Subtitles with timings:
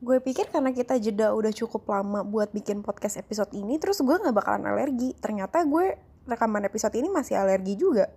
[0.00, 4.16] gue pikir karena kita jeda udah cukup lama buat bikin podcast episode ini, terus gue
[4.16, 5.12] nggak bakalan alergi.
[5.20, 8.08] Ternyata gue rekaman episode ini masih alergi juga.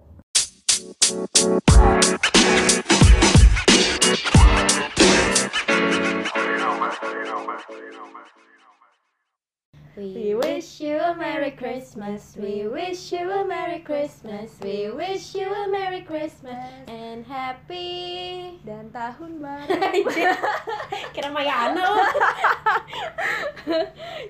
[9.94, 12.34] We wish you a Merry Christmas.
[12.34, 14.50] We wish you a Merry Christmas.
[14.58, 16.58] We wish you a Merry Christmas
[16.90, 19.70] and happy dan tahun baru
[21.14, 21.94] Kira Mayana lo.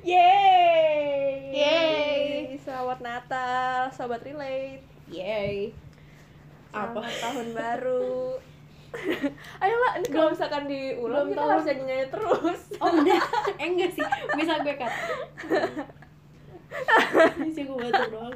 [0.04, 2.60] Yeay Yeay.
[2.60, 5.72] Selamat Natal Sobat Relate Yay.
[6.76, 7.24] Selamat Apa?
[7.24, 8.36] tahun baru
[9.64, 12.62] Ayolah, ini kalau misalkan diulang kita harus nyanyi-nyanyi terus.
[12.78, 13.22] Oh udah,
[13.62, 14.06] eh enggak sih,
[14.38, 14.94] bisa gue cut
[17.42, 18.36] Bisa gue batuk doang.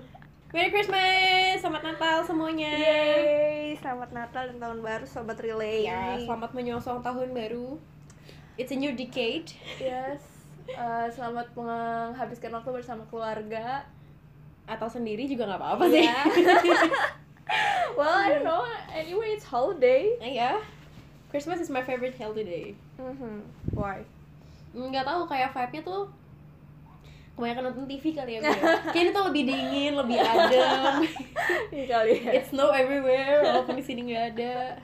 [0.55, 2.71] Merry Christmas, selamat Natal semuanya.
[2.71, 7.75] Yeay, selamat Natal dan tahun baru Sobat Relate Ya, selamat menyongsong tahun baru.
[8.57, 9.53] It's a new decade.
[9.77, 10.23] Yes.
[10.67, 13.85] Eh, Selamat menghabiskan waktu bersama keluarga.
[14.67, 16.03] Atau sendiri juga nggak apa-apa sih.
[16.03, 16.19] Iya.
[17.93, 18.61] Well, I don't know.
[18.89, 20.13] Anyway, it's holiday.
[20.19, 20.61] Iya.
[21.27, 22.71] Christmas is my favorite holiday.
[22.95, 23.43] Mhm.
[23.71, 24.03] Why?
[24.69, 26.05] nggak tahu kayak vibe-nya tuh
[27.33, 28.49] kebanyakan nonton TV kali ya gue
[28.93, 30.93] kayaknya tuh lebih dingin lebih adem.
[31.71, 32.31] Iya kali ya.
[32.35, 34.77] It's snow everywhere walaupun di sini nggak ada.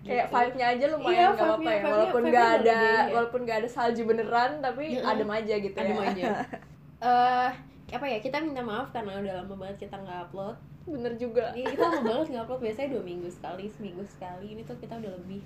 [0.00, 0.32] Kayak Gitu.
[0.32, 1.86] vibe-nya aja Iya, lumayan nggak apa-apa vibe-nya- ya.
[1.88, 3.12] walaupun nggak ada ya.
[3.12, 5.02] walaupun nggak ada salju beneran tapi Mm-mm.
[5.04, 6.24] adem aja gitu adem ya aja.
[7.06, 7.50] Eh
[7.92, 11.50] apa ya kita minta maaf karena udah lama banget kita nggak upload bener juga.
[11.50, 14.94] Iya kita lama banget nggak upload biasanya dua minggu sekali seminggu sekali ini tuh kita
[14.96, 15.42] udah lebih.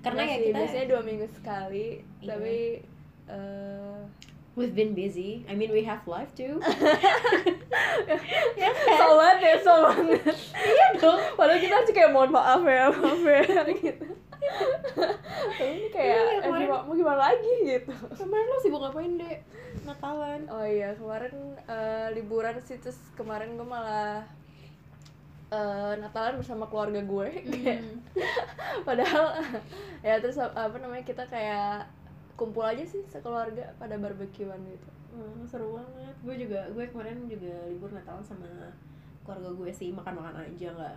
[0.00, 1.86] Karena Nggak ya sih, kita biasanya dua minggu sekali
[2.18, 2.26] Iya.
[2.26, 2.56] tapi
[3.26, 3.98] eh
[4.54, 5.46] we've been busy.
[5.46, 6.58] I mean we have life too.
[8.56, 10.36] Ya so banget ya so banget.
[10.52, 11.20] Iya dong.
[11.34, 14.06] Padahal kita harus kayak mohon maaf ya maaf ya gitu.
[14.90, 17.52] Tapi ini kayak Iya, eh, kemarin- gimana- mau gimana lagi?
[17.62, 17.92] gitu.
[18.10, 19.38] Kemarin lo sibuk ngapain dek?
[19.82, 20.40] Natalan.
[20.48, 24.24] Oh iya kemarin eh, liburan sih terus kemarin gue malah
[25.50, 27.28] eh, Natalan bersama keluarga gue
[27.80, 27.98] Hmm.
[28.88, 29.30] padahal
[30.02, 31.86] ya terus apa namanya kita kayak
[32.34, 36.14] kumpul aja sih sekeluarga pada barbekyuan gitu Hmm, seru banget.
[36.22, 38.46] Gue juga, gue kemarin juga libur Natal sama
[39.26, 40.96] keluarga gue sih makan-makan aja nggak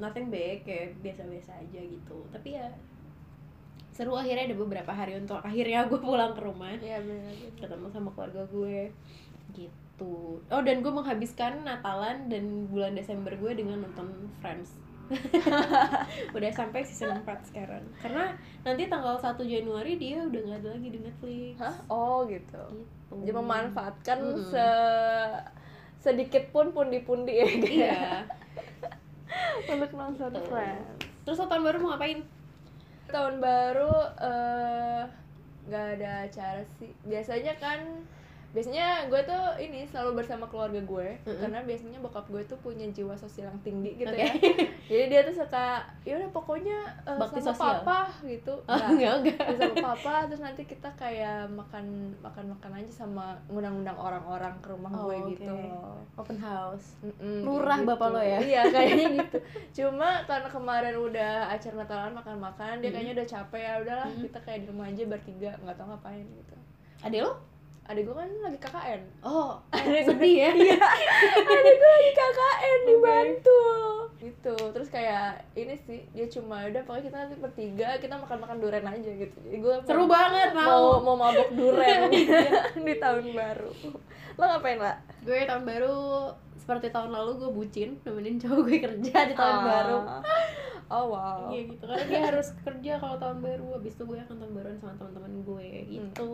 [0.00, 2.24] nothing big kayak biasa-biasa aja gitu.
[2.32, 2.66] Tapi ya
[3.92, 7.86] seru akhirnya ada beberapa hari untuk akhirnya gue pulang ke rumah iya benar gitu ketemu
[7.92, 8.88] sama keluarga gue
[9.52, 9.76] gitu.
[10.50, 14.80] Oh dan gue menghabiskan Natalan dan bulan Desember gue dengan nonton Friends.
[16.38, 18.30] udah sampai season 4 sekarang karena
[18.62, 23.14] nanti tanggal 1 Januari dia udah nggak ada lagi di Netflix hah oh gitu gitu.
[23.26, 24.54] jadi memanfaatkan Mm-mm.
[24.54, 24.68] se
[25.98, 28.02] sedikit pun pundi-pundi ya gitu ya, iya
[29.74, 30.46] untuk nonton Betul.
[30.46, 32.22] Friends Terus tahun baru mau ngapain?
[33.10, 35.02] tahun baru eh
[35.66, 37.82] nggak ada acara sih biasanya kan
[38.50, 41.38] biasanya gue tuh ini selalu bersama keluarga gue Mm-mm.
[41.38, 44.18] karena biasanya bokap gue tuh punya jiwa sosial yang tinggi gitu Oke.
[44.20, 44.32] ya
[44.86, 47.70] jadi dia tuh suka ya udah pokoknya eh, Bakti sama sosial.
[47.80, 49.38] papa gitu Oh, Nggak, enggak, enggak.
[49.56, 51.84] sama papa terus nanti kita kayak makan
[52.18, 55.30] makan makan aja sama ngundang-undang orang-orang ke rumah Oh, gue oke.
[55.32, 55.54] gitu.
[56.16, 56.98] Open house.
[57.00, 58.38] Mm-mm, Lurah kayak bapak lo ya?
[58.40, 59.38] iya kayaknya gitu
[59.72, 64.22] cuma karena kemarin udah acara Natalan makan-makan dia kayaknya udah capek ya udahlah Mm.
[64.26, 66.54] kita kayak di rumah aja bertiga nggak tahu ngapain gitu
[67.00, 67.32] Ada lo?
[67.90, 70.50] Adik gue kan lagi KKN Oh, Adik gue- sedih ya?
[70.54, 73.78] iya adik gue lagi KKN di Bantul
[74.16, 78.84] gitu terus kayak ini sih dia cuma udah pokoknya kita nanti bertiga kita makan-makan duren
[78.84, 81.02] aja gitu jadi gue Seru banget, mau mau.
[81.02, 82.06] mau mabok duren
[82.86, 83.72] di tahun baru
[84.32, 89.16] lo ngapain lah Gue tahun baru seperti tahun lalu gue bucin nemenin cowok gue kerja
[89.22, 89.64] di tahun Ah.
[89.66, 89.98] baru.
[90.88, 91.84] oh wow Iya gitu.
[91.84, 93.66] Karena dia harus kerja kalau tahun baru.
[93.74, 96.32] Habis itu gue akan tahun baruan sama teman-teman gue gitu.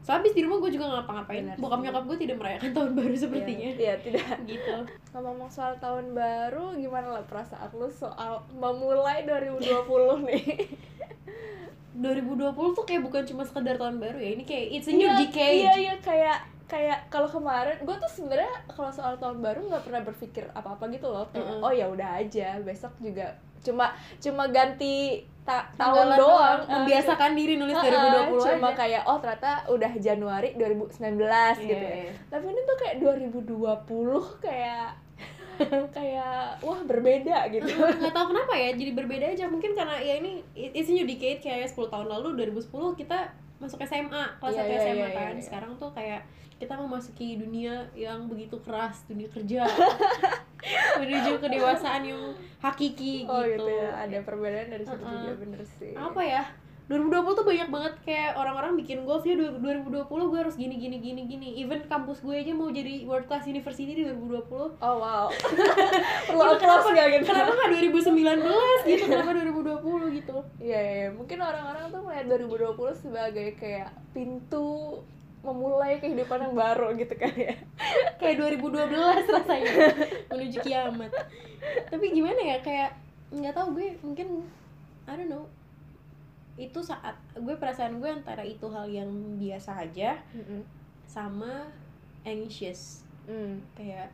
[0.00, 1.42] So habis di rumah gue juga nggak ngapa-ngapain.
[1.44, 3.68] Benar Bokap nyokap gue tidak merayakan tahun baru sepertinya.
[3.68, 4.74] Iya, iya, tidak Gitu.
[5.12, 9.66] ngomong soal tahun baru gimana lah perasaan lu soal memulai 2020
[10.24, 10.44] nih
[11.98, 14.30] 2020 tuh kayak bukan cuma sekedar tahun baru ya.
[14.32, 15.58] Ini kayak it's a new Iya, decade.
[15.58, 20.02] iya iya kayak kayak kalau kemarin gue tuh sebenarnya kalau soal tahun baru nggak pernah
[20.02, 21.64] berpikir apa apa gitu loh kayak Mm-mm.
[21.64, 26.58] oh ya udah aja besok juga cuma cuma ganti ta- Tanggalan tahun doang.
[26.60, 28.76] Eh, membiasakan diri nulis eh, 2020 cuma aja.
[28.76, 30.92] kayak oh ternyata udah Januari 2019
[31.64, 31.94] gitu ya.
[32.04, 32.12] Iya.
[32.28, 34.88] tapi ini tuh kayak 2020 kayak
[35.90, 37.66] kayak wah berbeda gitu.
[37.66, 39.44] Nggak tahu kenapa ya jadi berbeda aja.
[39.46, 43.26] Mungkin karena ya ini it's a new decade kayak 10 tahun lalu 2010 kita
[43.58, 45.34] masuk SMA kelas 1 iya, SMA iya, kan.
[45.34, 45.42] iya.
[45.42, 46.22] sekarang tuh kayak
[46.58, 49.62] kita memasuki dunia yang begitu keras dunia kerja.
[50.98, 53.70] Menuju kedewasaan yang hakiki oh gitu, gitu.
[53.70, 53.94] ya.
[53.94, 55.14] Ada perbedaan dari situ Uh-uh.
[55.22, 55.94] juga bener sih.
[55.94, 56.42] Apa ya
[56.88, 61.28] 2020 tuh banyak banget kayak orang-orang bikin goals ya 2020 gue harus gini gini gini
[61.28, 61.48] gini.
[61.60, 65.28] Even kampus gue aja mau jadi world class university di 2020 oh wow.
[65.28, 67.24] Perlu Iya, applause kenapa, gak gitu?
[67.28, 69.04] kenapa nggak 2019 gitu?
[69.04, 70.36] Kenapa 2020 gitu?
[70.64, 71.08] Iya, iya, iya.
[71.12, 74.68] mungkin orang-orang tuh melihat 2020 sebagai kayak pintu
[75.44, 77.52] memulai kehidupan yang baru gitu kan ya.
[78.20, 79.72] kayak 2012 rasanya.
[80.32, 81.12] Menuju kiamat.
[81.92, 82.96] Tapi gimana ya kayak
[83.28, 84.40] nggak tahu gue mungkin
[85.04, 85.44] I don't know
[86.58, 89.06] itu saat gue perasaan gue antara itu hal yang
[89.36, 90.18] biasa aja
[91.06, 91.70] sama
[92.22, 93.60] anxious Hmm.
[93.72, 94.08] kayak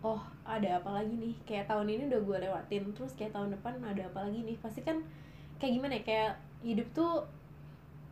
[0.00, 3.78] oh ada apa lagi nih kayak tahun ini udah gue lewatin terus kayak tahun depan
[3.80, 4.98] ada apa lagi nih pasti kan
[5.56, 7.22] kayak gimana ya kayak hidup tuh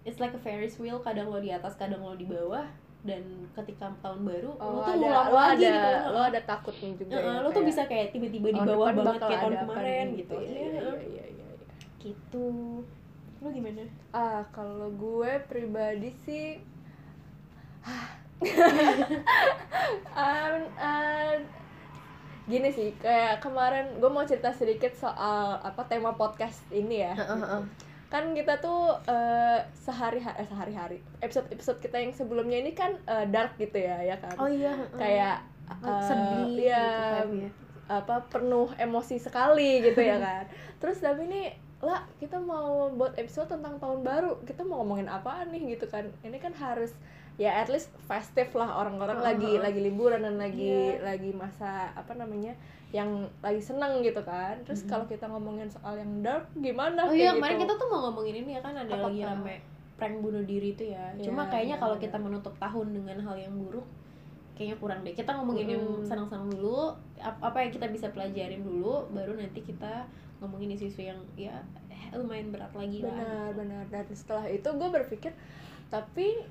[0.03, 2.63] it's like a Ferris wheel kadang lo di atas kadang lo di bawah
[3.03, 3.23] dan
[3.53, 6.91] ketika tahun baru lo Oh, tuh ada, ngulang lo lagi ada, gitu lo ada takutnya
[6.95, 7.11] juga.
[7.15, 10.43] Heeh, ya, lo tuh bisa kayak tiba-tiba di bawah banget kayak tahun kemarin gitu Iya,
[10.43, 10.95] Iya, iya, heeh.
[11.03, 11.75] iya, iya, iya.
[11.99, 12.47] gitu
[13.47, 13.87] lo gimana?
[14.11, 16.59] Ah, kalau gue pribadi sih
[20.13, 21.35] um, uh,
[22.45, 27.15] gini sih kayak kemarin gue mau cerita sedikit soal apa tema podcast ini ya.
[28.07, 33.27] Kan kita tuh eh, sehari-hari eh, sehari-hari episode episode kita yang sebelumnya ini kan eh,
[33.27, 34.35] dark gitu ya ya kan?
[34.37, 37.51] Oh iya kayak Oh, eh, sedih ya gitu vibe-nya.
[37.87, 40.47] apa penuh emosi sekali gitu ya kan?
[40.79, 45.53] Terus tapi ini lah kita mau buat episode tentang tahun baru kita mau ngomongin apaan
[45.53, 46.97] nih gitu kan ini kan harus
[47.37, 51.05] ya at least festive lah orang-orang Heeh, lagi lagi liburan dan lagi Iya.
[51.05, 52.57] lagi masa apa namanya
[52.91, 54.89] yang lagi seneng gitu kan terus Mhm.
[54.89, 57.65] kalau kita ngomongin soal yang dark gimana Oh iya kayak kemarin gitu.
[57.67, 59.57] kita tuh mau ngomongin ini ya kan ada Apa lagi rame
[59.97, 61.09] prank bunuh diri itu ya.
[61.13, 62.05] Iya, Cuma kayaknya iya, kalau iya.
[62.05, 63.85] kita menutup tahun dengan hal yang buruk
[64.53, 65.13] kayaknya kurang deh.
[65.13, 66.05] Kita ngomongin yang Mm.
[66.05, 70.05] senang-senang dulu, ap- apa yang kita bisa pelajarin dulu, baru nanti kita
[70.47, 71.59] ngomongin isu-isu yang ya
[72.15, 73.11] lumayan berat lagi lah.
[73.11, 75.33] benar benar dan setelah itu gue berpikir
[75.91, 76.47] tapi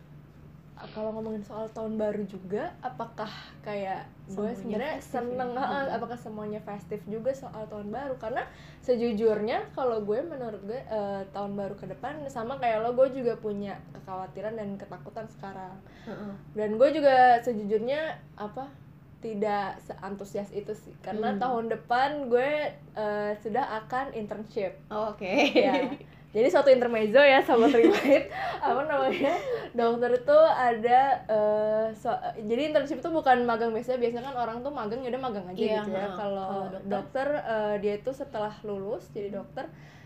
[0.76, 3.30] uh, kalau ngomongin soal tahun baru juga apakah
[3.64, 5.90] kayak gue sebenarnya seneng ya?
[5.96, 8.44] apakah semuanya festif juga soal tahun baru karena
[8.84, 13.38] sejujurnya kalau gue menurut gue eh, tahun baru ke depan sama kayak lo gue juga
[13.38, 15.74] punya kekhawatiran dan ketakutan sekarang
[16.06, 16.34] Heeh.
[16.54, 18.85] dan gue juga sejujurnya apa
[19.26, 20.94] tidak seantusias itu sih.
[21.02, 21.42] Karena Hmm.
[21.42, 22.52] tahun depan gue
[22.94, 24.78] eh, sudah akan internship.
[24.88, 25.50] Oh, Oke.
[25.52, 25.74] ya
[26.36, 28.28] jadi suatu intermezzo ya sama terkait
[28.62, 29.34] apa namanya?
[29.72, 34.70] Dokter itu ada eh, so- jadi internship itu bukan magang biasa biasanya kan orang tuh
[34.70, 36.08] magang ya udah magang aja Iya, gitu ya.
[36.14, 37.28] kalau dokter, dokter?
[37.42, 39.66] eh, dia itu setelah lulus jadi dokter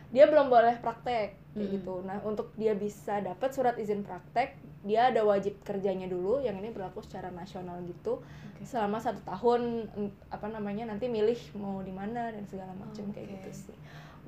[0.09, 1.75] dia belum boleh praktek kayak Hmm.
[1.81, 4.53] gitu nah untuk dia bisa dapat surat izin praktek
[4.85, 8.63] dia ada wajib kerjanya dulu yang ini berlaku secara nasional gitu Oke.
[8.63, 9.89] selama satu tahun
[10.29, 13.35] apa namanya nanti milih mau di mana dan segala macam kayak Oke.
[13.41, 13.77] gitu sih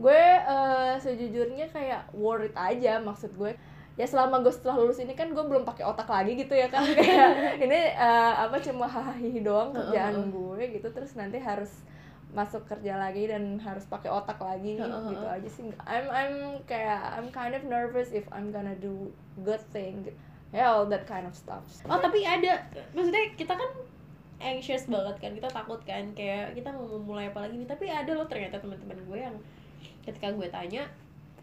[0.01, 3.53] gue eh, sejujurnya kayak worried aja maksud gue
[3.95, 6.81] ya selama gue setelah lulus ini kan gue belum pakai otak lagi gitu ya kan
[6.97, 11.69] kayak ini eh, apa cuma hahaha doang kerjaan gue gitu terus nanti harus
[12.31, 15.67] masuk kerja lagi dan harus pakai otak lagi Heeh, gitu aja sih.
[15.83, 19.11] I'm I'm kayak I'm kind of nervous if I'm gonna do
[19.43, 20.07] good thing
[20.51, 21.63] ya all that kind of stuff.
[21.87, 22.59] Oh tapi ada,
[22.91, 23.71] maksudnya kita kan
[24.41, 27.69] anxious banget kan, kita takut kan, kayak kita mau memulai apa lagi nih.
[27.69, 29.35] Tapi ada loh ternyata teman-teman gue yang
[30.03, 30.83] ketika gue tanya,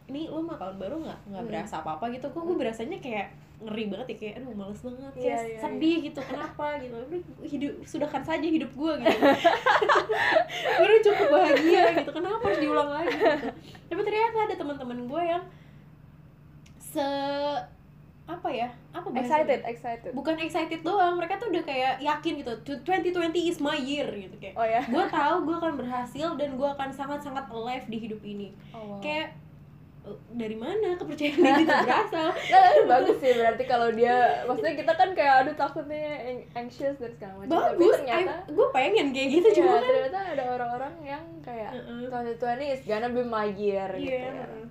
[0.08, 1.20] ini lo mau tahun baru nggak?
[1.30, 1.50] Nggak Hmm.
[1.52, 5.12] berasa apa apa gitu, kok gue berasanya kayak ngeri banget ya kayak aduh males banget
[5.12, 6.96] Iya, kayak iya, sedih gitu kenapa gitu?
[7.42, 9.18] Hidup sudahkan saja hidup gue gitu.
[10.78, 13.48] Gue udah cukup bahagia gitu kenapa harus diulang lagi gitu.
[13.88, 15.42] tapi ternyata ada teman-teman gue yang
[16.78, 17.06] se
[18.28, 19.24] apa ya apa bahasanya?
[19.24, 20.10] excited excited.
[20.12, 24.36] Bukan excited doang mereka tuh udah kayak yakin gitu "Tu- 2020 is my year gitu
[24.36, 24.52] kayak.
[24.52, 24.84] Oh ya.
[24.84, 28.52] Gue tahu gue akan berhasil dan gue akan sangat sangat alive di hidup ini.
[28.70, 29.00] Oh, wow.
[29.00, 29.47] kayak "Eh,
[30.30, 35.10] dari mana kepercayaan diri itu berasal Nah, bagus sih berarti kalau dia maksudnya kita kan
[35.12, 36.04] kayak aduh takutnya
[36.52, 40.44] anxious dan segala macam tapi ternyata gue pengen kayak gitu iya, cuma kan ternyata ada
[40.52, 42.08] orang-orang yang kayak Heeh.
[42.08, 44.46] 2020 is gonna be my year gitu Iya, ya.
[44.46, 44.66] heeh.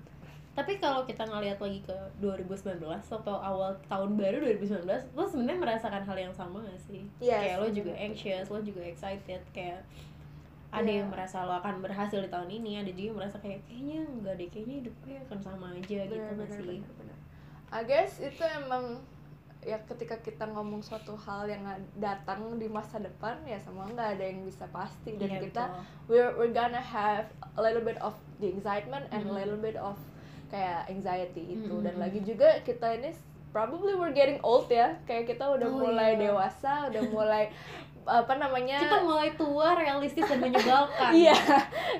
[0.52, 6.02] tapi kalau kita ngeliat lagi ke 2019 atau awal tahun baru 2019 lo sebenarnya merasakan
[6.02, 9.86] hal yang sama gak sih Yes, kayak lo juga anxious lo juga excited kayak
[10.68, 11.00] ada Iya.
[11.00, 14.34] yang merasa lo akan berhasil di tahun ini ada juga yang merasa kayak kayaknya enggak
[14.36, 17.16] deh kayaknya hidup gue akan sama aja gitu Benar, gak benar, sih benar, benar.
[17.68, 18.84] I guess itu emang
[19.60, 24.24] ya ketika kita ngomong suatu hal yang datang di masa depan ya semua nggak ada
[24.24, 25.82] yang bisa pasti dan Iya, kita betul.
[26.06, 29.34] we're we're gonna have a little bit of the excitement and a Mhm.
[29.34, 29.98] little bit of
[30.46, 32.00] kayak anxiety itu dan Mhm.
[32.00, 33.10] lagi juga kita ini
[33.48, 36.30] probably we're getting old ya kayak kita udah Oh, mulai iya.
[36.30, 37.48] dewasa udah mulai
[38.08, 41.36] apa namanya kita mulai tua realistis dan menyebalkan Iya,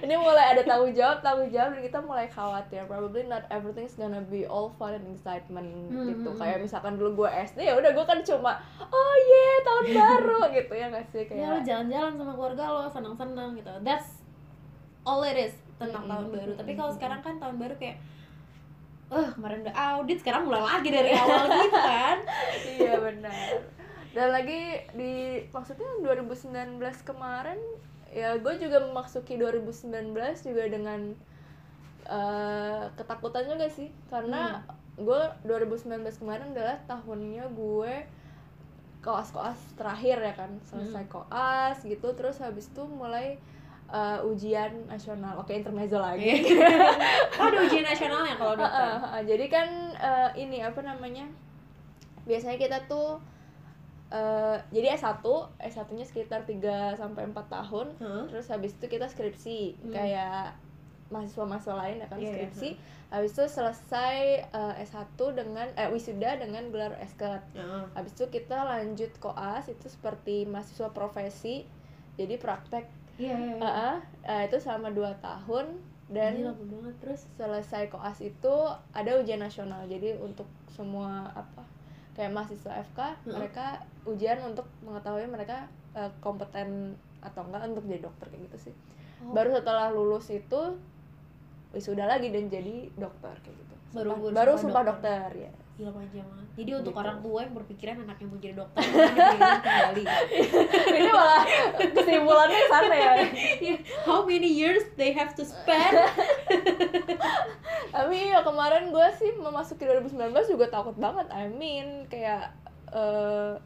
[0.00, 2.82] ini mulai ada tanggung jawab, tanggung jawab dan kita mulai khawatir.
[2.84, 6.30] Probably not everything's gonna be all fun and excitement Hmm, gitu.
[6.30, 10.40] hmm, Kayak misalkan dulu gue SD ya udah gue kan cuma oh yeah tahun baru
[10.50, 11.64] gitu ya nggak sih ya lo kayak.
[11.64, 14.24] jalan-jalan sama keluarga lo senang-senang gitu that's
[15.02, 16.10] all it is tentang Mm-mm.
[16.10, 17.96] tahun baru tapi kalau sekarang kan tahun baru kayak
[19.08, 22.16] eh kemarin udah audit sekarang mulai lagi dari awal gitu kan
[22.76, 23.77] iya benar.
[24.16, 27.60] Dan lagi di maksudnya 2019 kemarin
[28.08, 30.16] ya gue juga memasuki 2019
[30.48, 31.00] juga dengan
[32.08, 33.92] eh, ketakutan juga sih?
[34.08, 34.64] Karena
[34.98, 37.94] gue 2019 kemarin adalah tahunnya gue
[38.98, 43.38] koas-koas terakhir ya kan selesai koas gitu terus habis itu mulai
[43.92, 45.38] eh, ujian nasional.
[45.38, 46.42] Oke intermezzo lagi.
[47.38, 48.82] Oh ada ujian nasionalnya kalau dokter.
[48.82, 49.22] Heeh, heeh.
[49.30, 51.28] jadi kan eh, ini apa namanya
[52.26, 53.22] biasanya kita tuh
[54.08, 55.20] eh, jadi S1
[55.58, 58.24] S1 nya sekitar 3 sampai 4 tahun Heeh.
[58.28, 59.92] terus habis itu kita skripsi Hmm.
[59.92, 60.56] kayak
[61.08, 62.68] mahasiswa-mahasiswa lain ya kan Iya, skripsi
[63.08, 67.84] habis itu selesai eh, S1 dengan eh wisuda dengan gelar S.Ket Heeh.
[67.96, 71.64] habis itu kita lanjut koas itu seperti mahasiswa profesi
[72.20, 72.84] jadi praktek
[73.16, 73.60] iya iya iya.
[73.60, 78.54] Heeh, eh, itu selama 2 tahun dan Gila, banget terus selesai koas itu
[78.92, 81.64] ada ujian nasional jadi untuk semua apa
[82.18, 83.30] kayak mahasiswa FK Heeh.
[83.32, 83.66] mereka
[84.04, 88.74] ujian untuk mengetahui mereka eh, kompeten atau enggak untuk jadi dokter kayak gitu sih
[89.18, 89.34] Oh.
[89.34, 90.60] baru setelah lulus itu
[91.68, 95.26] wisuda lagi dan jadi dokter kayak gitu Baru Sumpah- baru sumpah sumpah dokter.
[95.26, 96.46] dokter, ya Gila panjang banget.
[96.54, 97.00] Jadi untuk Gitu.
[97.00, 100.04] orang tua yang berpikiran anaknya mau jadi dokter, kembali.
[100.92, 101.42] ini malah
[101.76, 103.12] kesimpulannya sana ya
[104.06, 105.94] How many years they have to spend?
[107.98, 112.54] tapi ya kemarin gue sih memasuki 2019 juga takut banget I mean kayak
[112.94, 113.58] eh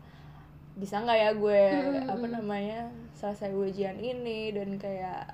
[0.73, 2.81] bisa nggak ya gue Hmm, apa namanya
[3.13, 5.29] selesai ujian ini dan kayak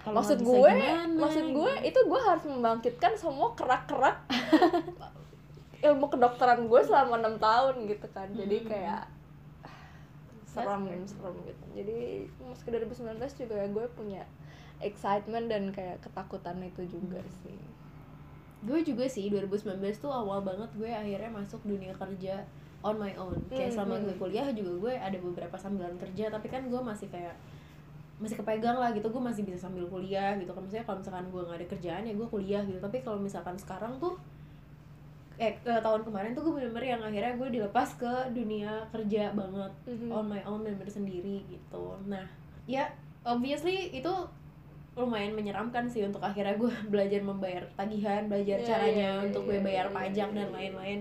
[0.00, 1.88] Kalau maksud gue gimana, maksud gue gitu.
[1.88, 4.20] itu gue harus membangkitkan semua kerak-kerak
[5.88, 8.28] ilmu kedokteran gue selama enam tahun gitu kan.
[8.36, 9.08] Jadi kayak
[10.44, 11.64] serem serem gitu.
[11.72, 11.98] Jadi
[12.42, 14.22] masuk ke 2019 juga gue punya
[14.80, 17.36] excitement dan kayak ketakutan itu juga Hmm.
[17.44, 17.60] sih
[18.60, 22.44] gue juga sih 2019 tuh awal banget gue akhirnya masuk dunia kerja
[22.80, 23.36] on my own.
[23.48, 24.04] Kayak Hmm, selama hmm.
[24.04, 27.36] gue kuliah juga gue ada beberapa sambilan kerja, tapi kan gue masih kayak
[28.20, 31.40] masih kepegang lah gitu gue masih bisa sambil kuliah gitu kan misalnya kalau misalkan gue
[31.40, 34.12] nggak ada kerjaan ya gue kuliah gitu tapi kalau misalkan sekarang tuh
[35.40, 39.72] eh ke tahun kemarin tuh gue bener-bener yang akhirnya gue dilepas ke dunia kerja banget
[39.88, 40.12] Mhm.
[40.12, 42.20] on my own bener-bener sendiri gitu nah
[42.68, 42.92] ya
[43.24, 44.12] obviously itu
[44.98, 49.58] lumayan menyeramkan sih untuk akhirnya gue belajar membayar tagihan belajar Iya, caranya iya, untuk gue
[49.58, 50.54] iya, bayar iya, pajak iya, dan iya.
[50.56, 51.00] lain-lain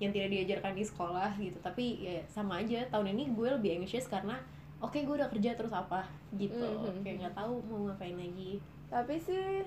[0.00, 4.08] yang tidak diajarkan di sekolah gitu tapi ya sama aja tahun ini gue lebih anxious
[4.08, 4.40] karena
[4.80, 7.04] oke gue udah kerja terus apa gitu Mhm.
[7.04, 9.60] kayak nggak tahu mau ngapain lagi tapi sih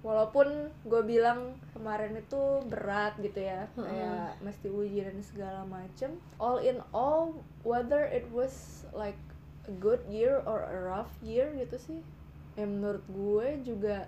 [0.00, 0.48] walaupun
[0.84, 3.84] gue bilang kemarin itu berat gitu ya Heeh.
[3.84, 9.16] kayak mesti uji dan segala macem all in all whether it was like
[9.68, 12.00] a good year or a rough year gitu sih
[12.60, 14.04] ya menurut gue juga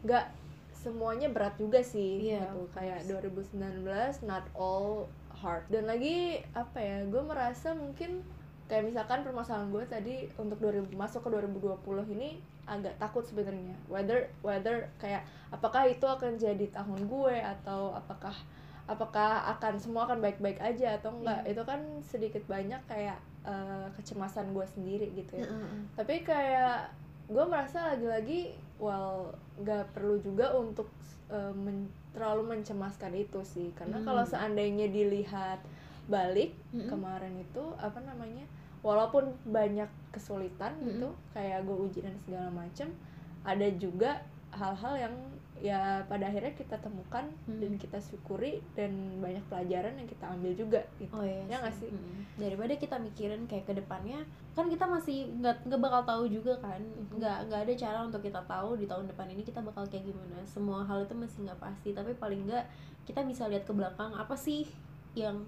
[0.00, 0.26] nggak
[0.72, 3.52] semuanya berat juga sih Iya, gitu kayak course.
[3.52, 8.24] 2019 not all hard dan lagi apa ya gue merasa mungkin
[8.64, 11.76] kayak misalkan permasalahan gue tadi untuk 2000 masuk ke 2020
[12.14, 15.20] ini agak takut sebenarnya whether whether kayak
[15.50, 18.36] apakah itu akan jadi tahun gue atau apakah
[18.86, 21.50] apakah akan semua akan baik-baik aja atau enggak Iya.
[21.50, 25.80] itu kan sedikit banyak kayak eh, kecemasan gue sendiri gitu ya Heeh.
[25.94, 26.88] tapi kayak
[27.30, 30.90] gue merasa lagi-lagi well nggak perlu juga untuk
[31.30, 34.06] uh, men- terlalu mencemaskan itu sih karena Hmm.
[34.06, 35.62] kalau seandainya dilihat
[36.10, 36.90] balik Mm-mm.
[36.90, 38.42] kemarin itu apa namanya
[38.82, 40.88] walaupun banyak kesulitan Mm-mm.
[40.90, 42.90] gitu kayak gue uji dan segala macem
[43.46, 44.18] ada juga
[44.50, 45.14] hal-hal yang
[45.60, 47.60] ya pada akhirnya kita temukan Mm.
[47.60, 51.76] dan kita syukuri dan banyak pelajaran yang kita ambil juga gitu Oh iya Ya nggak
[51.76, 51.92] sih?
[51.92, 52.20] Mm.
[52.40, 54.24] Daripada kita mikirin kayak ke depannya,
[54.56, 56.80] kan kita masih nggak nggak bakal tahu juga kan.
[56.80, 57.20] Mhm.
[57.20, 60.40] Nggak nggak ada cara untuk kita tahu di tahun depan ini kita bakal kayak gimana.
[60.48, 61.92] Semua hal itu masih nggak pasti.
[61.92, 62.64] Tapi paling nggak
[63.04, 64.64] kita bisa lihat ke belakang apa sih
[65.12, 65.44] yang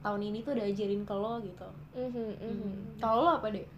[0.00, 1.68] tahun ini tuh udah ajarin ke lo gitu.
[1.92, 2.08] Mhm,
[2.40, 2.48] mhm.
[2.48, 2.76] Mm.
[2.96, 3.68] Kalau lo apa deh?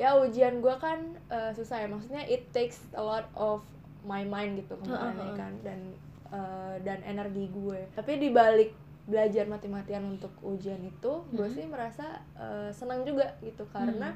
[0.00, 0.96] ya ujian gue kan
[1.28, 3.60] uh, susah ya maksudnya it takes a lot of
[4.02, 5.34] my mind gitu kemarin heeh.
[5.34, 5.80] kan dan
[6.28, 11.52] uh, dan energi gue tapi di balik belajar mati-matian untuk ujian itu gue Mhm.
[11.52, 14.14] sih merasa uh, senang juga gitu karena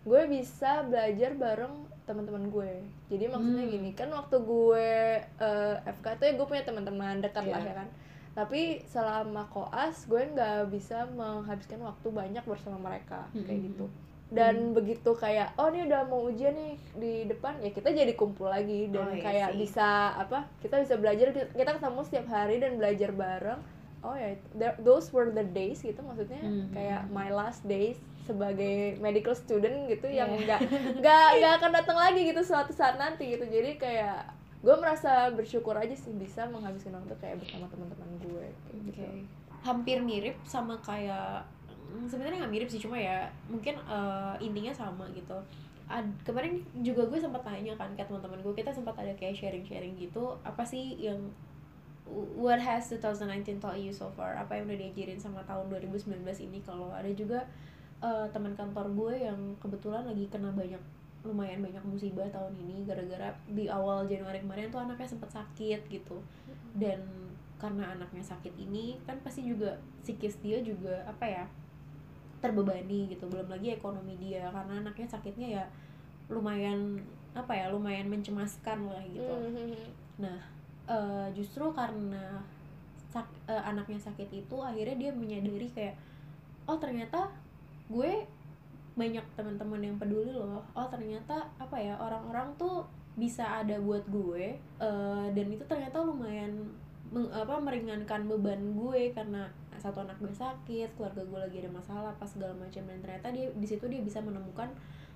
[0.00, 2.72] gue bisa belajar bareng teman-teman gue
[3.06, 3.72] jadi maksudnya Hmm.
[3.72, 4.88] gini kan waktu gue
[5.38, 7.68] uh, FK tuh ya gue punya teman-teman dekat lah Iya.
[7.68, 7.88] ya kan
[8.30, 13.66] tapi selama koas gue nggak bisa menghabiskan waktu banyak bersama mereka kayak Mhm.
[13.68, 13.86] gitu
[14.30, 18.46] dan begitu kayak oh ini udah mau ujian nih di depan ya kita jadi kumpul
[18.46, 19.58] lagi dan Oh, iya kayak sih.
[19.60, 23.58] bisa apa kita bisa belajar kita ketemu setiap hari dan belajar bareng
[24.00, 26.70] oh ya there- those were the days gitu maksudnya Mhm.
[26.70, 30.46] kayak my last days sebagai medical student gitu yang Iya.
[30.46, 30.60] nggak
[30.98, 35.74] nggak nggak akan datang lagi gitu suatu saat nanti gitu jadi kayak gue merasa bersyukur
[35.74, 39.02] aja sih bisa menghabiskan waktu kayak bersama teman-teman gue kayak gitu.
[39.02, 39.24] Oke.
[39.60, 41.42] Hampir mirip sama kayak
[42.06, 45.36] sebenarnya nggak mirip sih cuma ya mungkin eh, intinya sama gitu.
[45.90, 49.98] Ad- kemarin juga gue sempat tanya kan ke teman-teman gue kita sempat ada kayak sharing-sharing
[49.98, 51.18] gitu apa sih yang
[52.38, 54.34] what has 2019 taught you so far?
[54.38, 56.58] Apa yang udah diajarin sama tahun 2019 ini?
[56.62, 57.42] Kalau ada juga
[58.02, 60.80] eh, teman kantor gue yang kebetulan lagi kena banyak
[61.20, 66.22] lumayan banyak musibah tahun ini gara-gara di awal Januari kemarin tuh anaknya sempat sakit gitu.
[66.74, 67.02] Dan
[67.60, 71.44] karena anaknya sakit ini kan pasti juga psikis dia juga apa ya
[72.40, 73.28] terbebani gitu.
[73.28, 75.64] Belum lagi ekonomi dia karena anaknya sakitnya ya
[76.32, 76.98] lumayan
[77.36, 79.30] apa ya lumayan mencemaskan lah gitu.
[79.30, 79.72] Mhm.
[80.90, 82.42] Eh, justru karena
[83.14, 85.94] sak- eh, anaknya sakit itu akhirnya dia menyadari kayak
[86.66, 87.30] oh ternyata
[87.86, 88.26] gue
[88.98, 90.66] banyak teman-teman yang peduli loh.
[90.74, 92.82] Oh ternyata apa ya orang-orang tuh
[93.14, 96.50] bisa ada buat gue eh, dan itu ternyata lumayan
[97.10, 102.12] meng- apa meringankan beban gue karena satu anak gue sakit keluarga gue lagi ada masalah
[102.14, 104.68] pas segala macam dan ternyata dia di situ dia bisa menemukan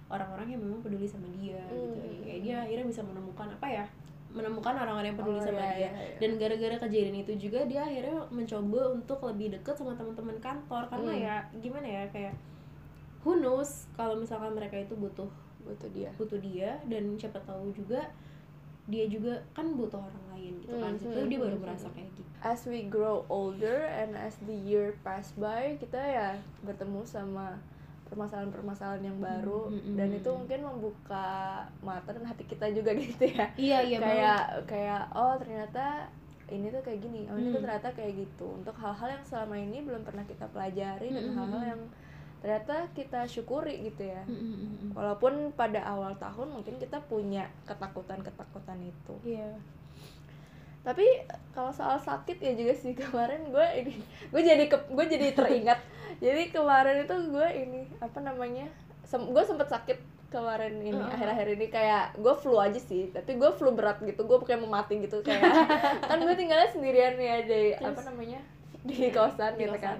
[0.07, 2.21] orang-orang yang memang peduli sama dia gitu Hmm.
[2.21, 3.85] kayak dia akhirnya bisa menemukan apa ya
[4.29, 6.17] menemukan orang-orang yang peduli Oh, sama iya, dia iya, iya.
[6.19, 11.13] dan gara-gara kejadian itu juga dia akhirnya mencoba untuk lebih deket sama teman-teman kantor karena
[11.13, 11.23] Hmm.
[11.23, 12.35] ya gimana ya kayak
[13.23, 15.31] who knows kalau misalkan mereka itu butuh
[15.63, 18.05] butuh dia butuh dia dan siapa tahu juga
[18.85, 20.93] dia juga kan butuh orang lain gitu kan.
[20.93, 22.23] Hmm, situ hmm, dia baru merasa kayak gitu.
[22.45, 26.29] As we grow older and as the year pass by kita ya
[26.61, 27.57] bertemu sama
[28.09, 29.73] permasalahan-permasalahan yang baru.
[29.73, 31.27] Hmm, hmm, dan itu mungkin membuka
[31.81, 33.47] mata dan hati kita juga gitu ya.
[33.57, 36.13] Iya iya kayak kayak oh ternyata
[36.53, 37.25] ini tuh kayak gini.
[37.33, 37.65] Oh ini tuh Hmm.
[37.65, 38.47] ternyata kayak gitu.
[38.53, 41.83] Untuk hal-hal yang selama ini belum pernah kita pelajari dan Hmm, hmm, hal-hal yang
[42.45, 44.21] ternyata kita syukuri gitu ya.
[44.29, 49.15] Banget walaupun pada awal tahun mungkin kita punya ketakutan-ketakutan itu.
[49.25, 49.57] Iya.
[50.85, 51.25] Tapi
[51.57, 53.97] kalau soal sakit ya juga sih kemarin gue ini
[54.29, 55.81] gue jadi ke, gue jadi teringat.
[56.15, 58.71] Jadi kemarin itu gue ini apa namanya
[59.03, 59.99] sem, gue sempet sakit
[60.31, 61.11] kemarin ini Heeh.
[61.11, 64.79] akhir-akhir ini kayak gue flu aja sih tapi gue flu berat gitu gue kayak mau
[64.79, 65.43] mati gitu kayak
[66.11, 68.07] kan gue tinggalnya sendirian ya di apa Terus?
[68.11, 68.41] namanya
[68.85, 69.81] di kosan Di gitu kosan.
[69.81, 69.99] kan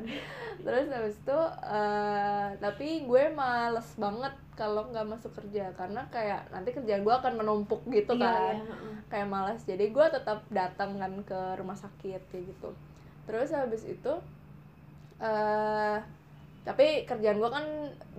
[0.65, 5.75] terus habis itu eh, tapi gue males banget kalau nggak masuk kerja.
[5.75, 8.55] Karena kayak nanti kerjaan gue akan menumpuk gitu Iya, kan.
[8.63, 8.75] iya,
[9.11, 12.71] kayak malas jadi gue tetap datang kan ke rumah sakit kayak gitu.
[13.27, 14.13] Terus habis itu
[15.21, 15.99] eh
[16.65, 17.65] tapi kerjaan gue kan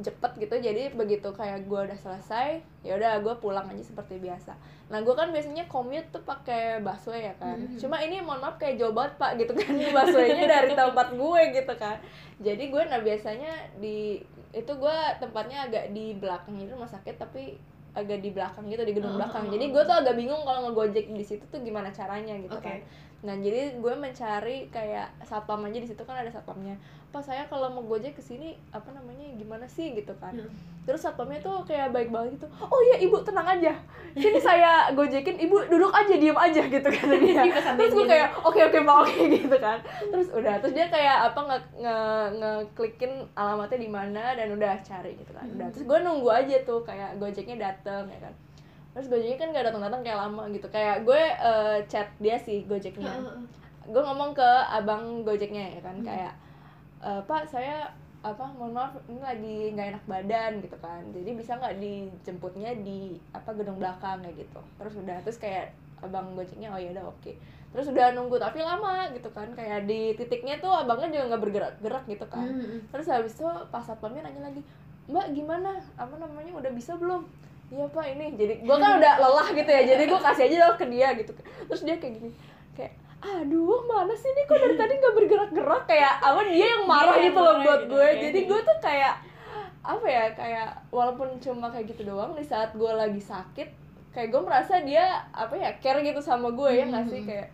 [0.05, 4.53] cepet gitu jadi begitu kayak gue udah selesai ya udah gue pulang aja seperti biasa.
[4.93, 7.57] Nah gue kan biasanya commute tuh pakai busway ya kan.
[7.57, 7.81] Mhm.
[7.81, 9.73] cuma ini mohon maaf kayak jauh banget pak gitu kan.
[9.97, 11.97] Buswaynya dari tempat gue gitu kan.
[12.37, 14.21] Jadi gue nah biasanya di
[14.53, 17.57] itu gue tempatnya agak di belakang ini rumah sakit tapi
[17.97, 19.47] agak di belakang gitu di gedung Oh, belakang.
[19.47, 19.71] oh, jadi oh.
[19.73, 22.69] gue tuh agak bingung kalau ngegojek di situ tuh gimana caranya gitu Oke.
[22.69, 22.79] kan.
[23.25, 26.77] Nah jadi gue mencari kayak satpam aja di situ kan ada satpamnya
[27.15, 29.95] apa saya kalau mau gojek ke sini apa namanya gimana sih?
[29.95, 30.35] Gitu kan.
[30.35, 30.51] Hmm.
[30.83, 33.71] terus satpamnya tuh kayak baik banget gitu oh iya ibu tenang aja.
[34.13, 36.61] Sini saya gojekin ibu duduk aja diem aja.
[36.67, 38.11] Gitu dia Di pesan terus gue dia.
[38.11, 39.79] kayak oke oke pak oke gitu kan.
[40.11, 41.97] Terus udah terus dia kayak apa nge nge
[42.37, 45.47] ngeklikin alamatnya di mana dan udah cari gitu kan.
[45.55, 45.73] Udah Hmm.
[45.73, 48.33] terus gue nunggu aja tuh kayak gojeknya dateng ya kan.
[48.91, 50.67] Terus gojeknya kan gak datang datang kayak lama gitu.
[50.67, 53.09] Kayak gue eh, chat dia sih gojeknya.
[53.87, 55.97] Gue ngomong ke abang gojeknya ya kan.
[55.97, 56.05] Hmm.
[56.05, 56.33] kayak
[57.05, 57.93] "E, pak saya
[58.25, 61.05] apa mohon maaf ini lagi nggak enak badan gitu kan.
[61.13, 64.61] Jadi bisa nggak dijemputnya di apa gedung belakang kayak gitu.
[64.81, 67.31] Terus udah terus kayak abang gojeknya oh ya udah oke.
[67.69, 69.53] Terus udah nunggu tapi lama gitu kan.
[69.53, 72.49] Kayak di titiknya tuh abangnya juga nggak bergerak-gerak gitu kan.
[72.49, 72.81] Hmm.
[72.89, 74.65] terus habis itu pas satpamnya nanya lagi
[75.05, 75.77] mbak gimana?
[75.93, 77.29] Apa namanya udah bisa belum?
[77.69, 78.33] Iya pak ini.
[78.33, 81.31] Jadi gue kan udah lelah gitu ya jadi gue kasih aja dong ke dia gitu.
[81.69, 82.29] Terus dia kayak gini
[82.73, 85.83] kayak aduh mana sih ini kok dari tadi nggak bergerak-gerak?
[85.85, 88.07] Kayak apa dia yang marah Dia yang gitu loh marah buat gitu, gue.
[88.21, 89.15] jadi gue tuh kayak
[89.85, 93.69] apa ya kayak walaupun cuma kayak gitu doang di saat gue lagi sakit
[94.09, 97.21] kayak gue merasa dia apa ya care gitu sama gue ya nggak sih?
[97.21, 97.27] Mhm.
[97.27, 97.47] kayak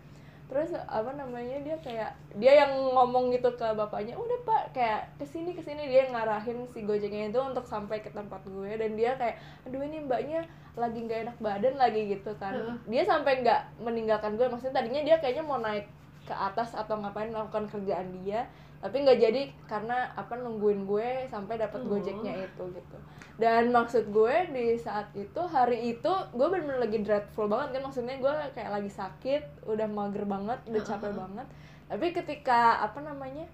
[0.52, 5.24] terus apa namanya dia kayak dia yang ngomong gitu ke bapaknya udah pak kayak ke
[5.24, 9.16] sini ke sini dia ngarahin si gojeknya itu untuk sampai ke tempat gue dan dia
[9.16, 10.44] kayak aduh ini mbaknya
[10.76, 12.76] lagi nggak enak badan lagi gitu kan Heeh.
[12.84, 15.88] dia sampai nggak meninggalkan gue maksudnya tadinya dia kayaknya mau naik
[16.28, 18.44] ke atas atau ngapain melakukan kerjaan dia
[18.82, 21.94] tapi nggak jadi karena apa nungguin gue sampai dapat Oh.
[21.94, 22.98] gojeknya itu gitu.
[23.38, 27.82] Dan maksud gue di saat itu hari itu gue bener-bener lagi dreadful banget kan.
[27.86, 31.46] Maksudnya gue kayak lagi sakit udah mager banget udah capek banget.
[31.86, 33.46] Tapi ketika apa namanya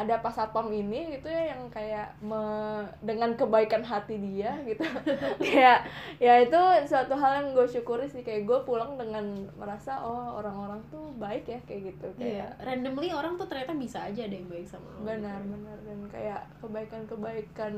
[0.00, 4.80] ada pas satpam ini gitu ya yang kayak me- dengan kebaikan hati dia gitu
[5.38, 5.84] kayak
[6.16, 10.80] ya itu suatu hal yang gue syukuri sih kayak gue pulang dengan merasa oh orang-orang
[10.86, 14.46] tuh baik ya kayak gitu Iya, kayak randomly orang tuh ternyata bisa aja ada yang
[14.46, 15.02] baik sama lo.
[15.02, 17.74] benar benar dan kayak kebaikan-kebaikan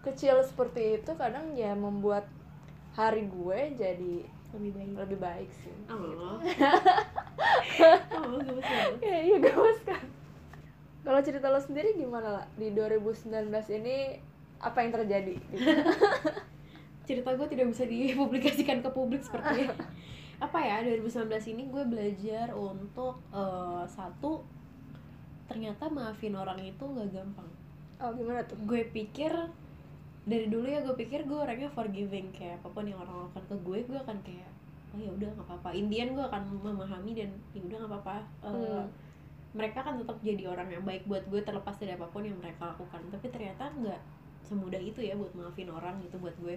[0.00, 2.26] kecil seperti itu kadang ya membuat
[2.92, 4.14] hari gue jadi
[4.52, 4.90] lebih baik.
[4.96, 5.96] lebih baik sih Oh.
[8.12, 8.98] oh, gemes banget.
[9.00, 10.02] ya iya gemes kan
[11.02, 13.50] kalau cerita lo sendiri gimana lah di 2019
[13.82, 14.22] ini
[14.62, 15.34] apa yang terjadi?
[15.34, 15.66] Gitu?
[17.08, 19.66] cerita gue tidak bisa dipublikasikan ke publik seperti
[20.44, 24.42] apa ya 2019 ini gue belajar untuk eh, satu
[25.50, 27.50] ternyata maafin orang itu gak gampang.
[27.98, 28.58] Oh gimana tuh?
[28.64, 29.30] Gue pikir
[30.22, 32.30] dari dulu ya gue pikir gue orangnya forgiving.
[32.30, 34.50] Kayak apa pun yang orang lakukan ke gue gue akan kayak
[34.94, 35.70] oh ya udah nggak apa-apa.
[35.74, 38.16] Indian gue akan memahami dan ya udah nggak apa-apa.
[38.46, 38.86] Eh, Hmm.
[39.52, 42.68] Mereka kan tetap jadi orang yang baik buat gue terlepas dari apa pun yang mereka
[42.68, 44.00] lakukan tapi ternyata nggak
[44.42, 46.56] semudah itu ya buat maafin orang itu buat gue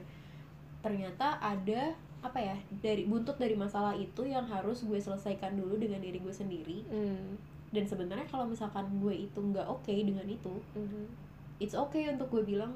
[0.80, 6.00] ternyata ada apa ya dari buntut dari masalah itu yang harus gue selesaikan dulu dengan
[6.00, 7.38] diri gue sendiri hmm.
[7.70, 11.06] dan sebenarnya kalau misalkan gue itu nggak oke dengan itu Mhm.
[11.58, 12.74] it's okay untuk gue bilang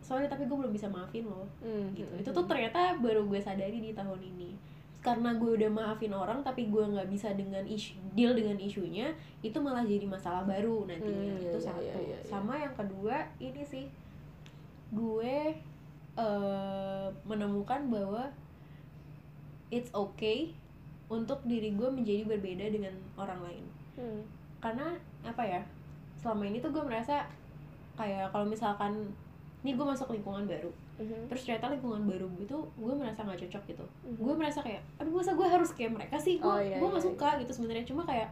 [0.00, 1.92] sorry tapi gue belum bisa maafin lo Hmm.
[1.92, 4.50] gitu itu tuh ternyata baru gue sadari di tahun ini
[4.98, 9.14] karena gue udah maafin orang tapi gue nggak bisa dengan isu deal dengan isunya
[9.46, 11.38] itu malah jadi masalah baru nantinya.
[11.38, 11.82] Hmm, iya, itu iya, satu.
[11.82, 12.26] iya, iya, iya.
[12.26, 13.86] sama yang kedua ini sih.
[14.90, 15.54] Gue
[16.18, 18.26] eh, menemukan bahwa
[19.70, 20.50] it's okay
[21.08, 23.64] untuk diri gue menjadi berbeda dengan orang lain.
[23.98, 24.22] Hmm.
[24.62, 24.94] karena
[25.26, 25.58] apa ya
[26.22, 27.26] selama ini tuh gue merasa
[27.98, 29.10] kayak kalau misalkan
[29.66, 31.30] ini gue masuk lingkungan baru Mhm.
[31.30, 33.84] terus ternyata lingkungan baru gue tuh gue merasa nggak cocok gitu.
[34.02, 34.18] Mhm.
[34.18, 36.42] gue merasa kayak aduh masa gue harus kayak mereka sih?
[36.42, 37.86] Gue Oh, iya, gue iya, nggak suka gitu sebenarnya.
[37.86, 38.28] Cuma kayak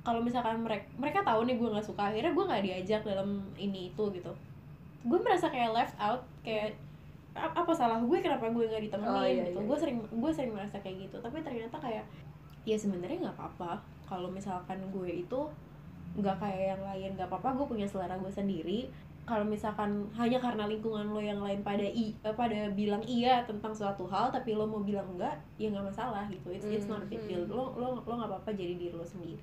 [0.00, 3.88] kalau misalkan mereka mereka tahu nih gue nggak suka akhirnya gue nggak diajak dalam ini
[3.88, 4.32] itu gitu.
[5.04, 6.76] Gue merasa kayak left out kayak
[7.32, 9.16] "A- apa salah gue kenapa gue nggak ditemenin?
[9.16, 9.60] Oh, iya, gitu.
[9.60, 9.80] iya, gue iya.
[9.80, 11.16] sering gue sering merasa kayak gitu.
[11.20, 12.04] Tapi ternyata kayak
[12.68, 13.80] ya sebenarnya nggak apa-apa.
[14.04, 15.40] Kalau misalkan gue itu
[16.18, 18.90] nggak kayak yang lain nggak apa-apa gue punya selera gue sendiri
[19.22, 23.70] kalau misalkan hanya karena lingkungan lo yang lain pada i eh, pada bilang iya tentang
[23.70, 27.06] suatu hal tapi lo mau bilang enggak ya nggak masalah gitu it's it's not a
[27.06, 27.54] big deal Hmm.
[27.54, 29.38] lo lo lo nggak apa-apa jadi diri lo sendiri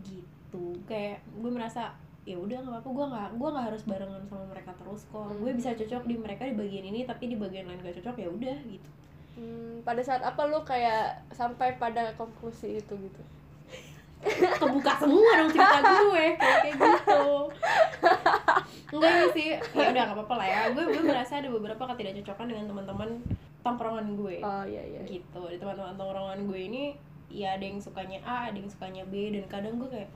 [0.00, 4.44] gitu kayak gue merasa ya udah nggak apa-apa gue nggak gue nggak harus barengan sama
[4.48, 5.42] mereka terus kok Hmm.
[5.42, 8.28] gue bisa cocok di mereka di bagian ini tapi di bagian lain gak cocok ya
[8.28, 8.90] udah gitu
[9.32, 13.22] Hmm, pada saat apa lu kayak sampai pada konklusi itu gitu?
[14.22, 16.26] Kebuka semua dong cerita gue.
[16.38, 17.22] Kayak kayak gitu.
[18.92, 19.48] Enggak sih.
[19.58, 20.60] Ya udah nggak apa-apa lah ya.
[20.70, 23.10] Gue gue merasa ada beberapa ketidakcocokan dengan teman-teman
[23.62, 24.36] tongkrongan gue.
[24.42, 25.00] Oh iya iya.
[25.02, 25.10] iya.
[25.10, 25.42] gitu.
[25.48, 26.82] Di teman-teman tongkrongan gue ini
[27.32, 30.10] ya ada yang sukanya A ada yang sukanya B dan kadang gue kayak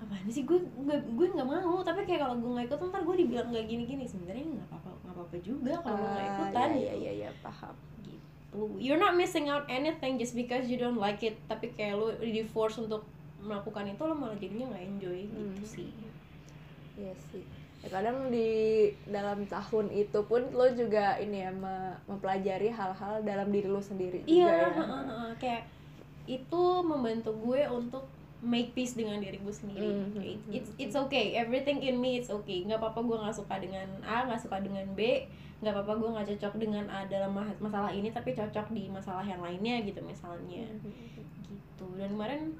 [0.00, 0.42] apa sih?
[0.44, 1.80] Gue nggak gue nggak mau.
[1.80, 4.04] Tapi kayak kalau gue nggak ikut ntar gue dibilang nggak gini-gini.
[4.04, 6.68] Sebenarnya nggak apa-apa nggak apa-apa juga kalau lo nggak Ah, ikutan.
[6.76, 7.74] Iya iya iya paham.
[8.04, 8.60] gitu.
[8.82, 11.38] You're not missing out anything just because you don't like it.
[11.46, 13.06] Tapi kayak lo di force untuk
[13.40, 15.64] melakukan itu lo malah jadinya nggak enjoy gitu Hmm.
[15.64, 15.90] sih.
[16.94, 17.44] Iya sih.
[17.80, 18.50] Ya kadang di
[19.06, 24.20] dalam tahun itu pun lo juga ini ya me- mempelajari hal-hal dalam diri lo sendiri
[24.26, 25.32] iya juga ya.
[25.34, 25.62] kayak
[26.26, 28.04] itu membantu gue untuk
[28.40, 29.80] make peace dengan diri gue sendiri.
[29.82, 31.32] It- mhm, it's it's okay.
[31.34, 32.60] Everything in me it's okay.
[32.62, 35.24] Nggak apa-apa gue nggak suka dengan A nggak suka dengan B.
[35.60, 39.20] Nggak apa-apa gue nggak cocok dengan A dalam ma- masalah ini tapi cocok di masalah
[39.22, 40.68] yang lainnya gitu misalnya.
[40.84, 41.86] Gitu.
[41.96, 42.56] Dan kemarin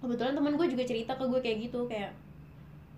[0.00, 2.10] kebetulan teman gue juga cerita ke gue kayak gitu kayak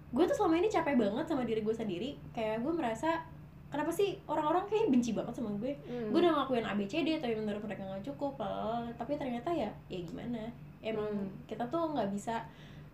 [0.08, 3.24] gue tuh selama ini capek banget sama diri gue sendiri kayak gue merasa
[3.68, 6.08] kenapa sih orang-orang kayak benci banget sama gue Hmm.
[6.08, 8.92] gue udah ngelakuin ABCD tapi menurut mereka nggak cukup lalala.
[8.92, 10.46] tapi ternyata ya ya gimana
[10.80, 11.32] emang Hmm.
[11.46, 12.44] kita tuh nggak bisa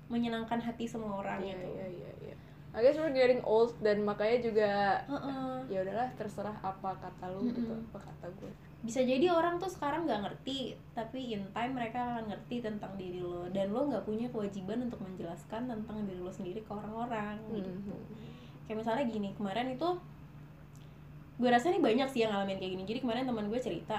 [0.07, 2.35] menyenangkan hati semua orang Iya gitu iya iya iya.
[2.71, 4.71] I guess we're getting old dan makanya juga
[5.05, 5.53] Heeh.
[5.69, 7.89] ya udahlah terserah apa kata lu gitu Mm-mm.
[7.91, 8.53] apa kata gue.
[8.79, 13.19] Bisa jadi orang tuh sekarang nggak ngerti tapi in time mereka akan ngerti tentang diri
[13.19, 17.67] lo dan lo nggak punya kewajiban untuk menjelaskan tentang diri lo sendiri ke orang-orang gitu
[17.67, 17.99] Mhm.
[18.65, 19.89] kayak misalnya gini kemarin itu
[21.39, 23.99] gue rasa nih banyak sih yang ngalamin kayak gini jadi kemarin teman gue cerita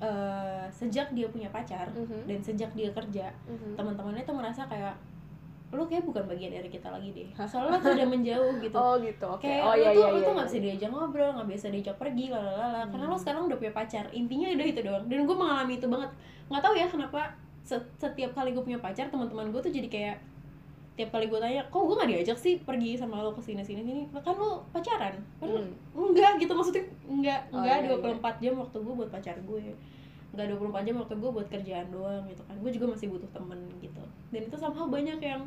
[0.00, 2.24] eh sejak dia punya pacar Mhm.
[2.24, 3.76] dan sejak dia kerja Mhm.
[3.76, 4.94] teman-temannya tuh merasa kayak
[5.70, 7.30] lu kayak bukan bagian dari kita lagi deh.
[7.46, 8.74] Soalnya tuh udah menjauh gitu.
[8.74, 9.38] Oh gitu, oke.
[9.40, 10.26] kayak oh lu iya tuh iya lu iya.
[10.26, 10.50] tuh nggak iya.
[10.50, 13.22] bisa diajak ngobrol nggak bisa diajak pergi lalala karena lo Hmm.
[13.22, 14.04] sekarang udah punya pacar.
[14.10, 15.04] Intinya udah itu doang.
[15.06, 16.10] Dan gue mengalami itu banget.
[16.46, 17.20] Nggak tahu ya kenapa
[17.62, 20.16] se- setiap kali gue punya pacar teman-teman gue tuh jadi kayak
[20.98, 23.80] tiap kali gue tanya kok gue gak diajak sih pergi sama lo ke sini sini
[23.80, 24.02] sini?
[24.12, 25.14] Kan lo pacaran.
[25.38, 25.70] Kan Hmm.
[25.94, 26.50] enggak gitu.
[26.50, 29.62] Maksudnya enggak Oh, enggak iya, 24 jam waktu gue buat pacar gue
[30.30, 32.54] enggak 24 jam waktu gue buat kerjaan doang gitu kan.
[32.58, 34.02] Gue juga masih butuh temen gitu.
[34.30, 35.42] Dan itu somehow banyak yang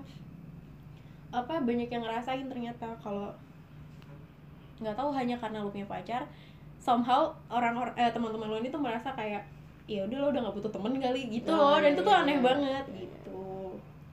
[1.34, 3.34] apa banyak yang ngerasain ternyata kalau
[4.78, 6.22] nggak tahu hanya karena lo punya pacar
[6.78, 9.42] somehow orang-orang eh, teman-teman lo ini tuh merasa kayak
[9.88, 11.82] ya udah lo udah nggak butuh temen kali gitu Oh, loh.
[11.82, 12.22] Dan itu tuh iya.
[12.24, 13.42] aneh banget gitu.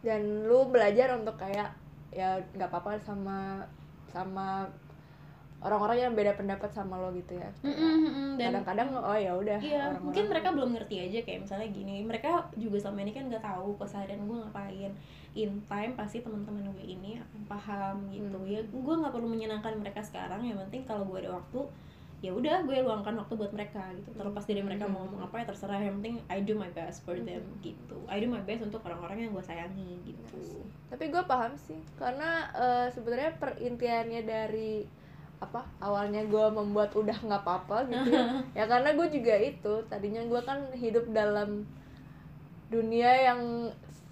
[0.00, 1.70] Dan lu belajar untuk kayak
[2.10, 3.62] ya nggak apa-apa sama
[4.08, 4.66] sama
[5.60, 7.52] orang-orang yang beda pendapat sama lo gitu ya
[8.34, 11.94] dan kadang-kadang oh ya udah Iya, orang-orang- mungkin mereka belum ngerti aja kayak misalnya gini.
[12.00, 14.92] Mereka juga selama ini kan nggak tahu keseharian gue ngapain.
[15.30, 18.34] In time pasti teman-teman gue ini akan paham gitu.
[18.34, 18.48] Hmm.
[18.48, 20.40] Ya gue nggak perlu menyenangkan mereka sekarang.
[20.40, 21.60] Yang penting kalau gue ada waktu,
[22.18, 24.10] ya udah gue luangkan waktu buat mereka gitu.
[24.10, 25.12] Terlepas dari mereka mau Hmm.
[25.12, 25.78] ngomong apa ya terserah.
[25.78, 28.00] Yang penting I do my best for them gitu.
[28.08, 30.64] I do my best untuk orang-orang yang gue sayangi gitu.
[30.90, 34.82] tapi gue paham sih karena eh, sebenarnya perintiannya dari
[35.40, 38.24] apa awalnya gue membuat udah nggak apa-apa gitu ya.
[38.58, 41.64] ya karena gue juga itu tadinya gue kan hidup dalam
[42.70, 43.40] dunia yang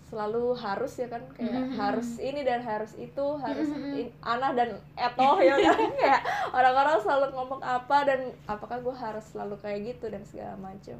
[0.09, 1.77] selalu harus ya kan kayak Mhm.
[1.77, 3.93] harus ini dan harus itu harus Mhm.
[3.93, 9.25] in- anah dan etoh ya kan kayak orang-orang selalu ngomong apa dan apakah gue harus
[9.29, 10.97] selalu kayak gitu dan segala macam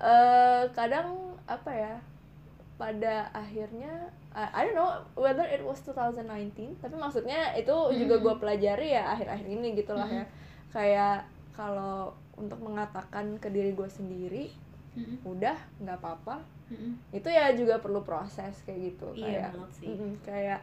[0.00, 1.12] eh kadang
[1.44, 1.94] apa ya
[2.80, 8.22] pada akhirnya I, I don't know whether it was 2019 tapi maksudnya itu juga Mhm.
[8.22, 10.24] gue pelajari ya akhir-akhir ini gitulah ya
[10.70, 14.48] kayak kalau untuk mengatakan ke diri gue sendiri
[14.92, 16.96] Mm-mm, udah nggak apa-apa mm-mm.
[17.12, 19.50] itu ya juga perlu proses kayak gitu Iya kayak
[19.84, 20.60] mm-mm, kayak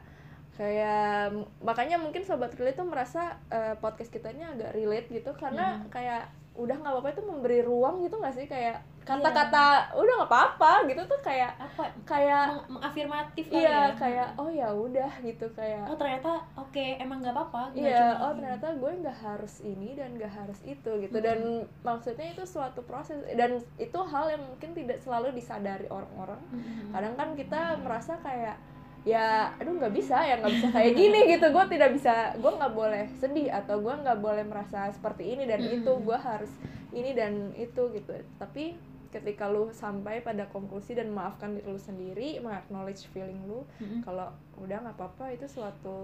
[0.53, 5.77] kayak makanya mungkin sobat relate tuh merasa eh, podcast kita ini agak relate gitu karena
[5.77, 5.89] Mhm.
[5.89, 6.25] kayak
[6.60, 9.17] udah nggak apa-apa itu memberi ruang gitu nggak sih kayak Iya.
[9.17, 9.65] kata-kata
[9.98, 11.82] udah nggak apa-apa gitu tuh kayak Apa?
[12.06, 13.98] kayak Meng- mengafirmatif kali iya ya.
[13.98, 18.38] kayak oh ya udah gitu kayak oh ternyata oke emang nggak apa-apa Iya, oh ini.
[18.38, 21.26] ternyata gue nggak harus ini dan nggak harus itu gitu Mm-mm.
[21.26, 21.39] dan
[21.82, 26.93] maksudnya itu suatu proses dan itu hal yang mungkin tidak selalu disadari orang-orang Mm-mm.
[26.93, 28.62] kadang kan kita merasa kayak
[29.07, 31.45] ya aduh nggak bisa ya nggak bisa kayak gini gitu.
[31.55, 35.63] Gue tidak bisa gue nggak boleh sedih atau gue nggak boleh merasa seperti ini dan
[35.63, 35.91] itu.
[36.03, 36.51] Gue harus
[36.91, 38.12] ini dan itu gitu.
[38.38, 38.75] Tapi
[39.09, 44.05] ketika lu sampai pada konklusi dan maafkan diri lu sendiri mengacknowledge feeling lu Mm-mm.
[44.05, 44.29] kalau
[44.62, 45.97] udah nggak apa-apa itu suatu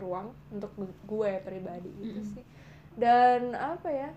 [0.00, 0.72] ruang untuk
[1.04, 2.32] gue pribadi gitu Mm-mm.
[2.38, 2.44] sih.
[2.96, 4.10] Dan apa ya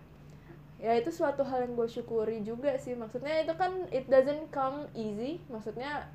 [0.79, 2.95] ya itu suatu hal yang gue syukuri juga sih.
[2.95, 5.43] Maksudnya itu kan it doesn't come easy.
[5.51, 6.07] Maksudnya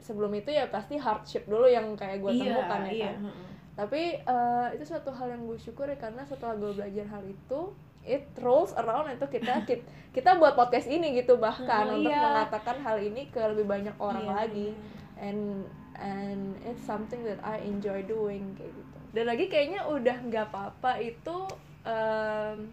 [0.00, 3.48] sebelum itu ya pasti hardship dulu yang kayak gue Iya, temukan ya iya, kan heeh.
[3.72, 7.60] tapi eh, itu suatu hal yang gue syukuri karena setelah gue belajar hal itu
[8.00, 12.24] it rolls around itu kita kita, kita buat podcast ini gitu bahkan Oh, untuk iya.
[12.24, 14.68] mengatakan hal ini ke lebih banyak orang Iya, lagi
[15.16, 20.46] and and it's something that I enjoy doing kayak gitu dan lagi kayaknya udah nggak
[20.48, 21.36] apa-apa itu
[21.84, 22.72] em,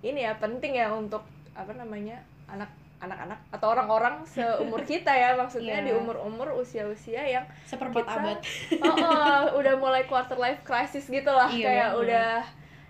[0.00, 5.78] ini ya penting ya untuk apa namanya anak anak-anak atau orang-orang seumur kita ya maksudnya
[5.78, 5.86] Iya.
[5.86, 8.38] di umur-umur usia-usia yang seperempat abad
[8.80, 12.00] oh, oh, udah mulai quarter life crisis gitu lah Iya kayak banget.
[12.02, 12.30] udah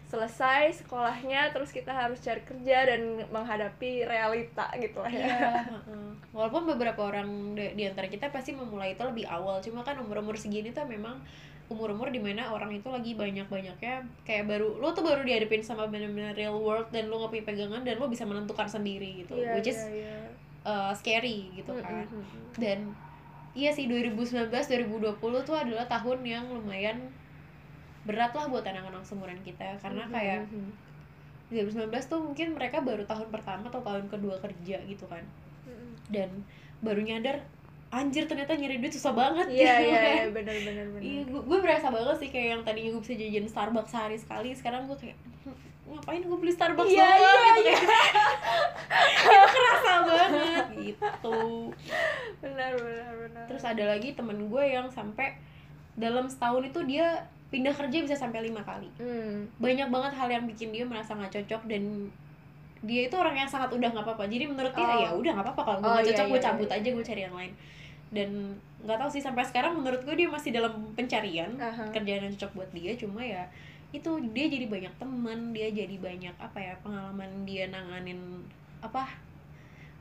[0.06, 6.08] selesai sekolahnya terus kita harus cari kerja dan menghadapi realita gitu lah ya Iya, heeh.
[6.30, 7.26] walaupun beberapa orang
[7.58, 10.86] di, di antara kita pasti memulai itu lebih awal cuma kan umur umur segini tuh
[10.86, 11.18] memang
[11.66, 15.58] umur umur di mana orang itu lagi banyak banyaknya kayak baru lo tuh baru dihadapin
[15.60, 19.34] sama benar-benar real world dan lo gak punya pegangan dan lo bisa menentukan sendiri gitu
[19.34, 20.16] Iya, which is iya, iya.
[20.62, 22.50] uh, scary gitu kan Mm, mm, mm.
[22.56, 22.78] dan
[23.52, 27.10] iya sih 2019 2020 tuh adalah tahun yang lumayan
[28.06, 30.70] berat lah buat anak-anak seumuran kita karena Mhm, kayak mhm.
[31.50, 35.22] 2019 tuh mungkin mereka baru tahun pertama atau tahun kedua kerja gitu kan
[36.06, 36.30] dan
[36.78, 37.42] baru nyadar
[37.88, 40.10] anjir ternyata nyari duit susah banget iya gitu iya kan.
[40.10, 43.14] iya benar benar benar Iya, gue, gue berasa banget sih kayak yang tadinya gue bisa
[43.14, 45.54] jajan Starbucks sehari sekali, sekarang gue kayak "Hmm,
[45.86, 47.76] ngapain gue beli Starbucks Iya, doang?" iya, gitu iya.
[47.78, 48.14] kayak.
[49.36, 51.38] itu kerasa banget gitu.
[52.36, 55.38] benar benar benar Terus ada lagi temen gue yang sampai
[55.94, 57.06] dalam setahun itu dia
[57.46, 58.90] pindah kerja bisa sampai lima kali.
[58.98, 59.46] Hmm.
[59.56, 62.10] Banyak banget hal yang bikin dia merasa nggak cocok dan
[62.82, 64.24] dia itu orang yang sangat udah nggak apa-apa.
[64.26, 64.98] Jadi menurut dia Oh.
[65.00, 66.76] ya udah nggak apa-apa kalau gue Oh, iya, cocok gue iya, cabut iya.
[66.76, 67.52] aja gue cari yang lain.
[68.06, 68.28] Dan
[68.84, 71.90] nggak tahu sih sampai sekarang menurut gue dia masih dalam pencarian Aha.
[71.90, 73.42] kerjaan yang cocok buat dia cuma ya
[73.90, 78.44] itu dia jadi banyak teman dia jadi banyak apa ya pengalaman dia nanganin
[78.78, 79.08] apa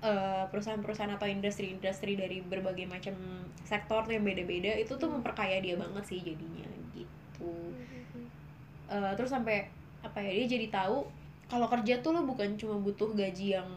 [0.01, 3.15] eh, perusahaan-perusahaan atau industri-industri dari berbagai macam
[3.63, 5.17] sektor tuh yang beda-beda itu tuh Hmm.
[5.17, 7.73] memperkaya dia banget sih jadinya gitu
[8.85, 9.65] Eh, terus sampai
[10.01, 11.09] apa ya dia jadi tahu
[11.45, 13.69] kalau kerja tuh lo bukan cuma butuh gaji yang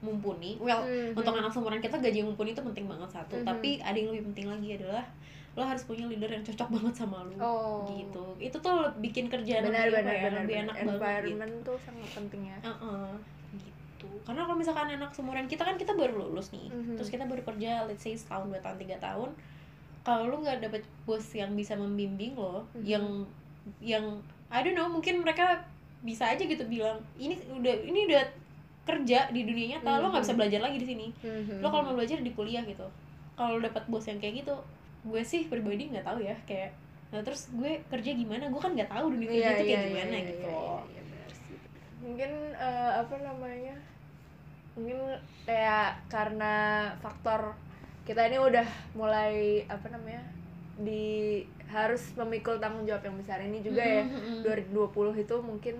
[0.00, 1.16] mumpuni well Mhm.
[1.16, 3.46] untuk anak seumuran kita gaji yang mumpuni itu penting banget satu Mhm.
[3.46, 5.04] tapi ada yang lebih penting lagi adalah
[5.54, 7.86] lo harus punya leader yang cocok banget sama lo Oh.
[7.88, 10.64] gitu itu tuh bikin kerjaan benar lebih apa benar ya, benar lebih benar.
[10.64, 10.94] enak banget gitu.
[10.98, 13.06] environment tuh sangat penting ya Heeh,
[13.54, 16.94] gitu karena kalau misalkan anak seumuran kita kan kita baru lulus nih Mhm.
[16.94, 19.30] terus kita baru kerja let's say setahun dua tahun tiga tahun
[20.02, 22.84] kalau lu nggak dapet bos yang bisa membimbing lo Mhm.
[22.84, 23.04] yang
[23.80, 24.04] yang
[24.50, 25.64] I don't know mungkin mereka
[26.04, 28.22] bisa aja gitu bilang ini udah ini udah
[28.84, 30.40] kerja di dunia nyata lo nggak bisa Mhm.
[30.40, 31.58] belajar lagi di sini Mhm.
[31.58, 32.84] lo kalau mau belajar di kuliah gitu
[33.34, 34.54] kalau dapat bos yang kayak gitu
[35.02, 36.76] gue sih pribadi nggak tahu ya kayak
[37.08, 39.88] nah terus gue kerja gimana gue kan nggak tahu dunia kerja Iya, itu kayak iya,
[39.88, 41.56] gimana iya, gitu iya, loh iya, benar sih.
[41.98, 43.76] mungkin eh, apa namanya
[44.74, 44.98] mungkin
[45.42, 46.54] kayak karena
[46.98, 47.40] faktor
[48.02, 50.20] kita ini udah mulai apa namanya
[50.76, 51.40] di
[51.74, 54.70] harus memikul tanggung jawab yang besar ini juga ya Mhm, mhm.
[54.70, 55.76] 2020 itu mungkin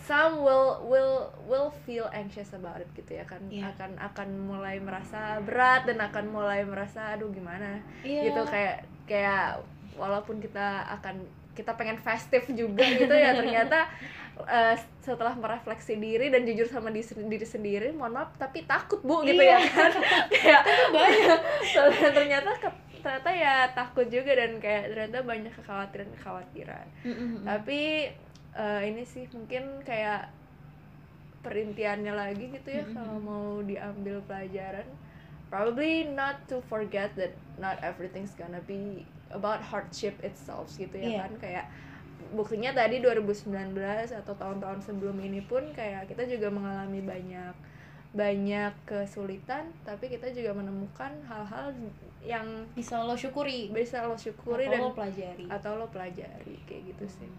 [0.00, 3.70] some will will will feel anxious about it gitu ya kan Iya.
[3.72, 8.30] akan akan mulai merasa berat dan akan mulai merasa aduh gimana Iya.
[8.30, 9.58] gitu kayak kayak
[9.94, 13.88] walaupun kita akan kita pengen festif juga gitu ya ternyata
[14.38, 19.24] eh, setelah merefleksi diri dan jujur sama diri, diri sendiri mohon maaf tapi takut bu
[19.24, 19.58] gitu Iya.
[19.58, 19.92] ya kan
[20.34, 21.40] kayak banyak
[21.72, 27.80] soalnya ternyata ke- ternyata ya takut juga dan kayak ternyata banyak kekhawatiran kekhawatiran Mhm, tapi
[28.58, 30.26] eh, ini sih mungkin kayak
[31.46, 32.94] perintiannya lagi gitu ya Mhm.
[32.98, 34.88] kalau mau diambil pelajaran
[35.46, 37.30] probably not to forget that
[37.62, 41.18] not everything's gonna be about hardship itself gitu ya Iya.
[41.22, 41.66] kan kayak
[42.34, 47.54] buktinya tadi 2019 atau tahun-tahun sebelum ini pun kayak kita juga mengalami banyak
[48.14, 51.74] banyak kesulitan tapi kita juga menemukan hal-hal
[52.22, 56.94] yang bisa lo syukuri bisa lo syukuri atau dan lo pelajari atau lo pelajari kayak
[56.94, 57.30] gitu sih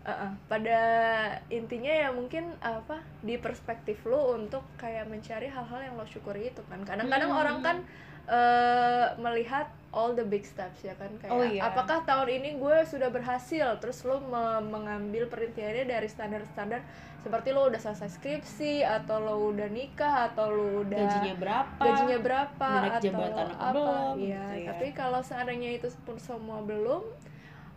[0.00, 0.32] Uh-uh.
[0.48, 0.80] pada
[1.52, 6.64] intinya ya mungkin apa di perspektif lo untuk kayak mencari hal-hal yang lo syukuri itu
[6.72, 7.40] kan kadang-kadang Hmm.
[7.44, 7.76] orang kan
[8.24, 11.60] eh, melihat all the big steps ya kan kayak Oh, iya.
[11.64, 16.78] apakah tahun ini gue sudah berhasil terus lo me- mengambil perintiannya dari standar-standar
[17.18, 22.18] seperti lo udah selesai skripsi atau lo udah nikah atau lo udah gajinya berapa gajinya
[22.18, 24.68] berapa atau jabatan apa apa belum, iya gitu ya.
[24.70, 27.02] tapi kalau seandainya itu pun semua belum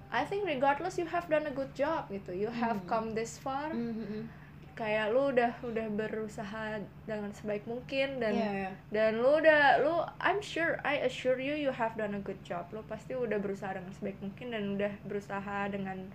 [0.09, 2.87] I think regardless you have done a good job gitu you have Hmm.
[2.87, 4.29] come this far Mhm,
[4.73, 8.71] kayak lu udah udah berusaha dengan sebaik mungkin dan Iya, iya.
[8.89, 12.65] dan lu udah lu I'm sure I assure you you have done a good job
[12.73, 16.09] lu pasti udah berusaha dengan sebaik mungkin dan udah berusaha dengan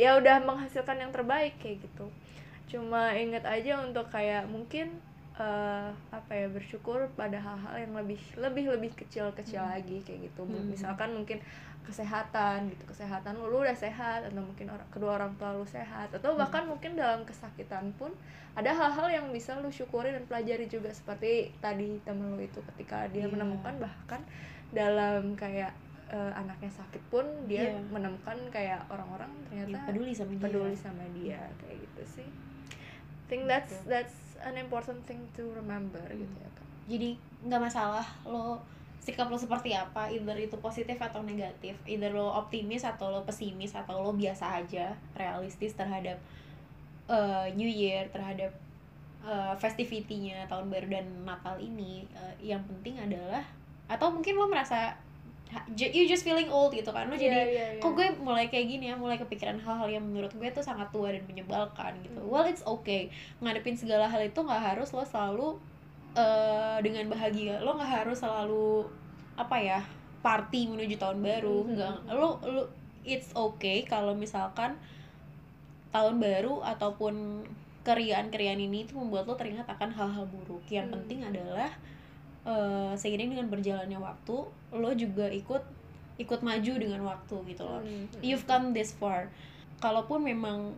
[0.00, 2.08] ya udah menghasilkan yang terbaik kayak gitu
[2.68, 4.88] cuma inget aja untuk kayak mungkin
[5.36, 10.72] eh, apa ya bersyukur pada hal-hal yang lebih lebih lebih kecil-kecil lagi kayak gitu Hmm.
[10.72, 11.38] misalkan mungkin
[11.84, 16.12] kesehatan gitu kesehatan lu, lu udah sehat atau mungkin orang kedua orang tua lu sehat
[16.12, 18.12] atau bahkan mungkin dalam kesakitan pun
[18.52, 23.08] ada hal-hal yang bisa lu syukuri dan pelajari juga seperti tadi temen lu itu ketika
[23.08, 23.32] dia Iya.
[23.32, 24.20] menemukan bahkan
[24.68, 25.72] dalam kayak
[26.08, 27.80] eh, anaknya sakit pun dia Iya.
[27.88, 32.28] menemukan kayak orang-orang Ya, ternyata peduli sama dia peduli sama dia kayak gitu sih
[33.28, 33.88] think that's Betul.
[33.92, 37.10] that's an important thing to remember gitu ya kan jadi
[37.44, 38.60] nggak masalah lo
[39.00, 40.10] sikap lo seperti apa?
[40.12, 41.78] Either itu positif atau negatif?
[41.88, 46.20] Either lo optimis atau lo pesimis atau lo biasa aja realistis terhadap
[47.08, 48.52] uh, New Year terhadap
[49.24, 53.42] uh, festivity-nya tahun baru dan Natal ini uh, yang penting adalah
[53.88, 54.92] atau mungkin lo merasa
[55.80, 57.08] you just feeling old gitu kan?
[57.08, 57.80] Lo jadi Iya, iya, iya.
[57.80, 58.94] kok gue mulai kayak gini ya?
[59.00, 62.20] Mulai kepikiran hal-hal yang menurut gue tuh sangat tua dan menyebalkan gitu.
[62.20, 62.28] Hmm.
[62.28, 63.08] well it's okay.
[63.40, 65.56] Ngadepin segala hal itu nggak harus lo selalu
[66.18, 67.62] eh, dengan bahagia.
[67.62, 68.82] Lo nggak harus selalu
[69.38, 69.80] apa ya
[70.18, 71.58] party menuju tahun baru.
[71.62, 71.70] Mhm.
[71.78, 71.96] nggak.
[72.18, 72.62] Lo lo
[73.06, 74.74] it's okay kalau misalkan
[75.94, 77.46] tahun baru ataupun
[77.86, 80.60] keriaan-keriaan ini tuh membuat lo teringat akan hal-hal buruk.
[80.68, 80.94] Yang Hmm.
[81.00, 81.70] penting adalah
[82.48, 84.36] eh, seiring dengan berjalannya waktu
[84.72, 85.60] lo juga ikut
[86.18, 87.78] ikut maju dengan waktu gitu loh.
[87.84, 89.30] Hmm, hmm, you've come this far.
[89.78, 90.72] Kalaupun memang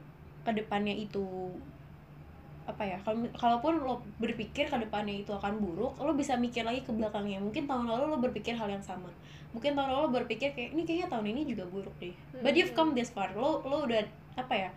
[0.45, 1.55] ke depannya itu
[2.81, 6.81] apa ya kalau kalaupun lo berpikir ke depannya itu akan buruk lo bisa mikir lagi
[6.81, 7.37] ke belakangnya.
[7.37, 9.13] Mungkin tahun lalu lo berpikir hal yang sama.
[9.53, 12.17] Mungkin tahun lalu lo berpikir kayak ini kayaknya tahun ini juga buruk deh.
[12.41, 13.37] But you've come this far.
[13.37, 14.01] Lo lo udah
[14.41, 14.71] apa ya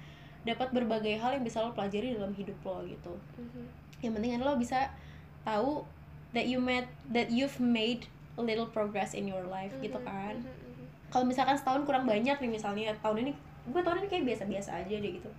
[0.43, 3.15] dapat berbagai hal yang bisa lo pelajari dalam hidup lo gitu.
[3.39, 3.63] Mhm.
[4.03, 4.91] yang penting adalah lo bisa
[5.47, 5.87] tahu
[6.35, 8.03] that you made that you've made
[8.35, 10.35] a little progress in your life gitu Mhm, kan.
[10.43, 10.85] mhm, mhm.
[11.07, 13.31] kalau misalkan setahun kurang banyak nih misalnya tahun ini
[13.71, 15.31] gue tahun ini kayak biasa-biasa aja deh gitu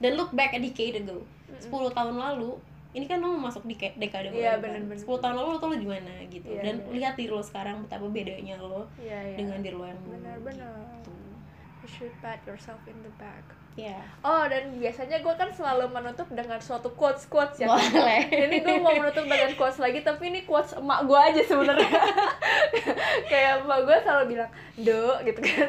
[0.00, 1.22] dan look back a decade ago.
[1.52, 2.56] 10 tahun lalu
[2.90, 4.82] ini kan lo masuk di dekade Iya, baru kan?
[4.82, 4.98] bener-bener.
[4.98, 6.48] 10 tahun lalu lo tuh lo gimana gitu.
[6.48, 6.92] Iya, dan bener.
[6.96, 9.36] lihat diri lo sekarang betapa bedanya lo Iya, iya.
[9.36, 10.74] dengan diri lo yang dulu Benar-benar.
[10.96, 11.12] gitu.
[11.80, 13.40] you should pat yourself in the back.
[13.72, 17.70] Ya oh dan biasanya gue kan selalu menutup dengan suatu quotes quotes ya.
[17.70, 18.26] Boleh.
[18.26, 21.88] Ini gue mau menutup dengan quotes lagi tapi ini quotes emak gue aja sebenarnya.
[23.30, 25.68] Kayak emak gue selalu bilang do gitu kan.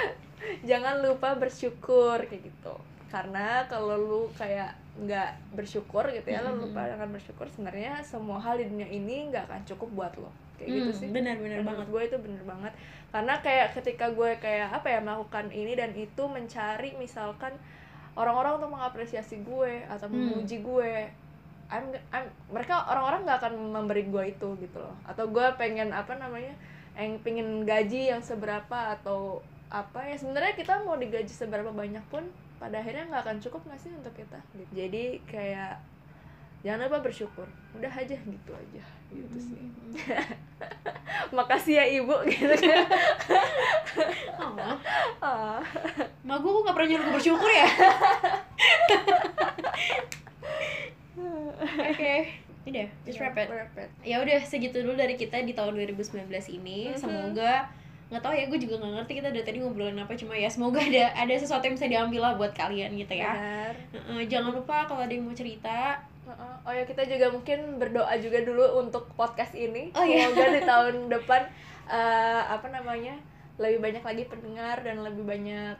[0.70, 2.74] Jangan lupa bersyukur kayak gitu
[3.08, 8.54] karena kalau lu kayak nggak bersyukur gitu ya lu lupa dengan bersyukur sebenarnya semua hal
[8.56, 10.30] di dunia ini nggak akan cukup buat lo.
[10.54, 11.08] Kayak gitu Hmm, sih.
[11.10, 11.86] benar benar Menurut banget.
[11.90, 12.72] gue itu bener banget.
[13.10, 17.54] Karena kayak ketika gue kayak apa ya melakukan ini dan itu mencari misalkan
[18.14, 20.14] orang-orang untuk mengapresiasi gue atau Hmm.
[20.38, 21.10] memuji gue
[21.64, 24.94] I'm, I'm, mereka orang-orang nggak akan memberi gue itu gitu loh.
[25.02, 26.54] Atau gue pengen apa namanya
[26.94, 32.22] yang pengen gaji yang seberapa atau apa ya sebenarnya kita mau digaji seberapa banyak pun
[32.64, 34.72] pada akhirnya nggak akan cukup nggak sih untuk kita gitu.
[34.72, 35.76] jadi kayak
[36.64, 37.44] jangan lupa bersyukur
[37.76, 39.68] udah aja gitu aja gitu sih
[41.36, 42.88] makasih ya ibu gitu kan
[44.40, 44.80] oh
[45.24, 45.60] Ah.
[46.20, 47.64] Ma gue kok gak pernah nyuruh gue bersyukur ya?
[51.94, 52.14] Oke,
[52.68, 53.48] udah, just wrap it.
[53.48, 53.88] Wrap it.
[54.04, 56.92] Ya udah segitu dulu dari kita di tahun 2019 ini.
[56.92, 57.00] Mhm.
[57.00, 57.72] Semoga
[58.14, 60.78] nggak tahu ya gue juga nggak ngerti kita dari tadi ngobrolin apa cuma ya semoga
[60.78, 63.34] ada ada sesuatu yang bisa diambil lah buat kalian gitu ya
[63.90, 64.22] Benar.
[64.24, 65.98] Jangan lupa kalau ada yang mau cerita.
[66.62, 69.92] Oh ya kita juga mungkin berdoa juga dulu untuk podcast ini.
[69.92, 70.24] Oh, iya.
[70.26, 71.42] Semoga di tahun depan
[71.86, 73.18] eh, apa namanya
[73.54, 75.74] lebih banyak lagi pendengar dan lebih banyak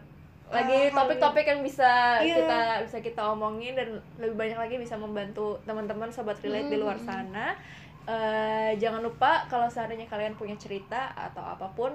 [0.46, 2.36] lagi topik-topik yang bisa Iya.
[2.36, 7.00] kita bisa kita omongin dan lebih banyak lagi bisa membantu teman-teman sobat relate di luar
[7.00, 7.08] Hmm.
[7.08, 7.56] sana.
[8.04, 11.92] Eh, jangan lupa kalau seandainya kalian punya cerita atau apa pun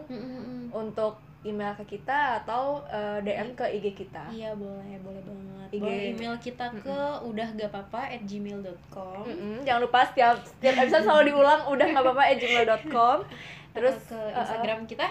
[0.73, 4.25] untuk email ke kita atau eh, DM ke IG kita.
[4.33, 5.67] Iya boleh, boleh banget.
[5.69, 5.81] IG.
[5.85, 6.99] Boleh email kita ke
[7.29, 12.03] udah gak apa at gmail.com Mm-mm, jangan lupa setiap setiap episode selalu diulang udah nggak
[12.09, 13.17] apa-apa at gmail.com
[13.77, 15.05] terus ke uh, Instagram kita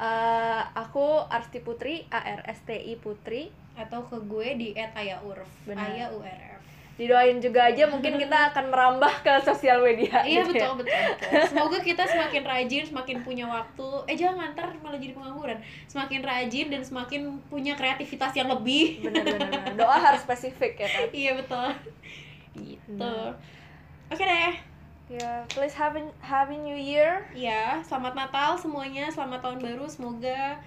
[0.00, 5.46] uh, aku Arsti Putri A R S T I Putri atau ke gue di @ayaurf.
[5.62, 5.86] Benar.
[5.94, 6.57] Aya URF.
[6.98, 10.74] Didoain juga aja mungkin kita akan merambah ke sosial media Iya gitu ya.
[10.74, 11.42] betul, betul betul.
[11.46, 13.88] Semoga kita semakin rajin, semakin punya waktu.
[14.10, 15.62] Eh jangan ntar malah jadi pengangguran.
[15.86, 18.98] Semakin rajin dan semakin punya kreativitas yang lebih.
[19.06, 19.74] bener bener bener.
[19.78, 21.70] doa harus spesifik ya kan iya betul.
[22.58, 22.98] Gitu.
[22.98, 23.30] Nah.
[24.10, 24.58] Oke deh.
[25.08, 29.86] ya please have a, have a new year Ya, selamat Natal semuanya, selamat tahun baru.
[29.88, 30.58] Semoga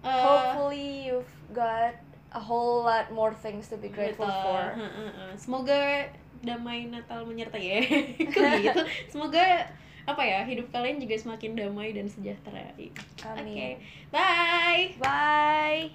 [0.00, 1.94] eh, hopefully you've got
[2.32, 4.42] a whole lot more things to be grateful Betul.
[4.42, 4.62] for.
[5.36, 6.10] Semoga
[6.40, 7.80] damai Natal menyertai ya.
[8.64, 8.82] gitu.
[9.10, 9.66] Semoga
[10.08, 12.72] apa ya hidup kalian juga semakin damai dan sejahtera.
[12.74, 13.78] Oke, okay.
[14.10, 14.94] bye.
[14.98, 15.90] Bye.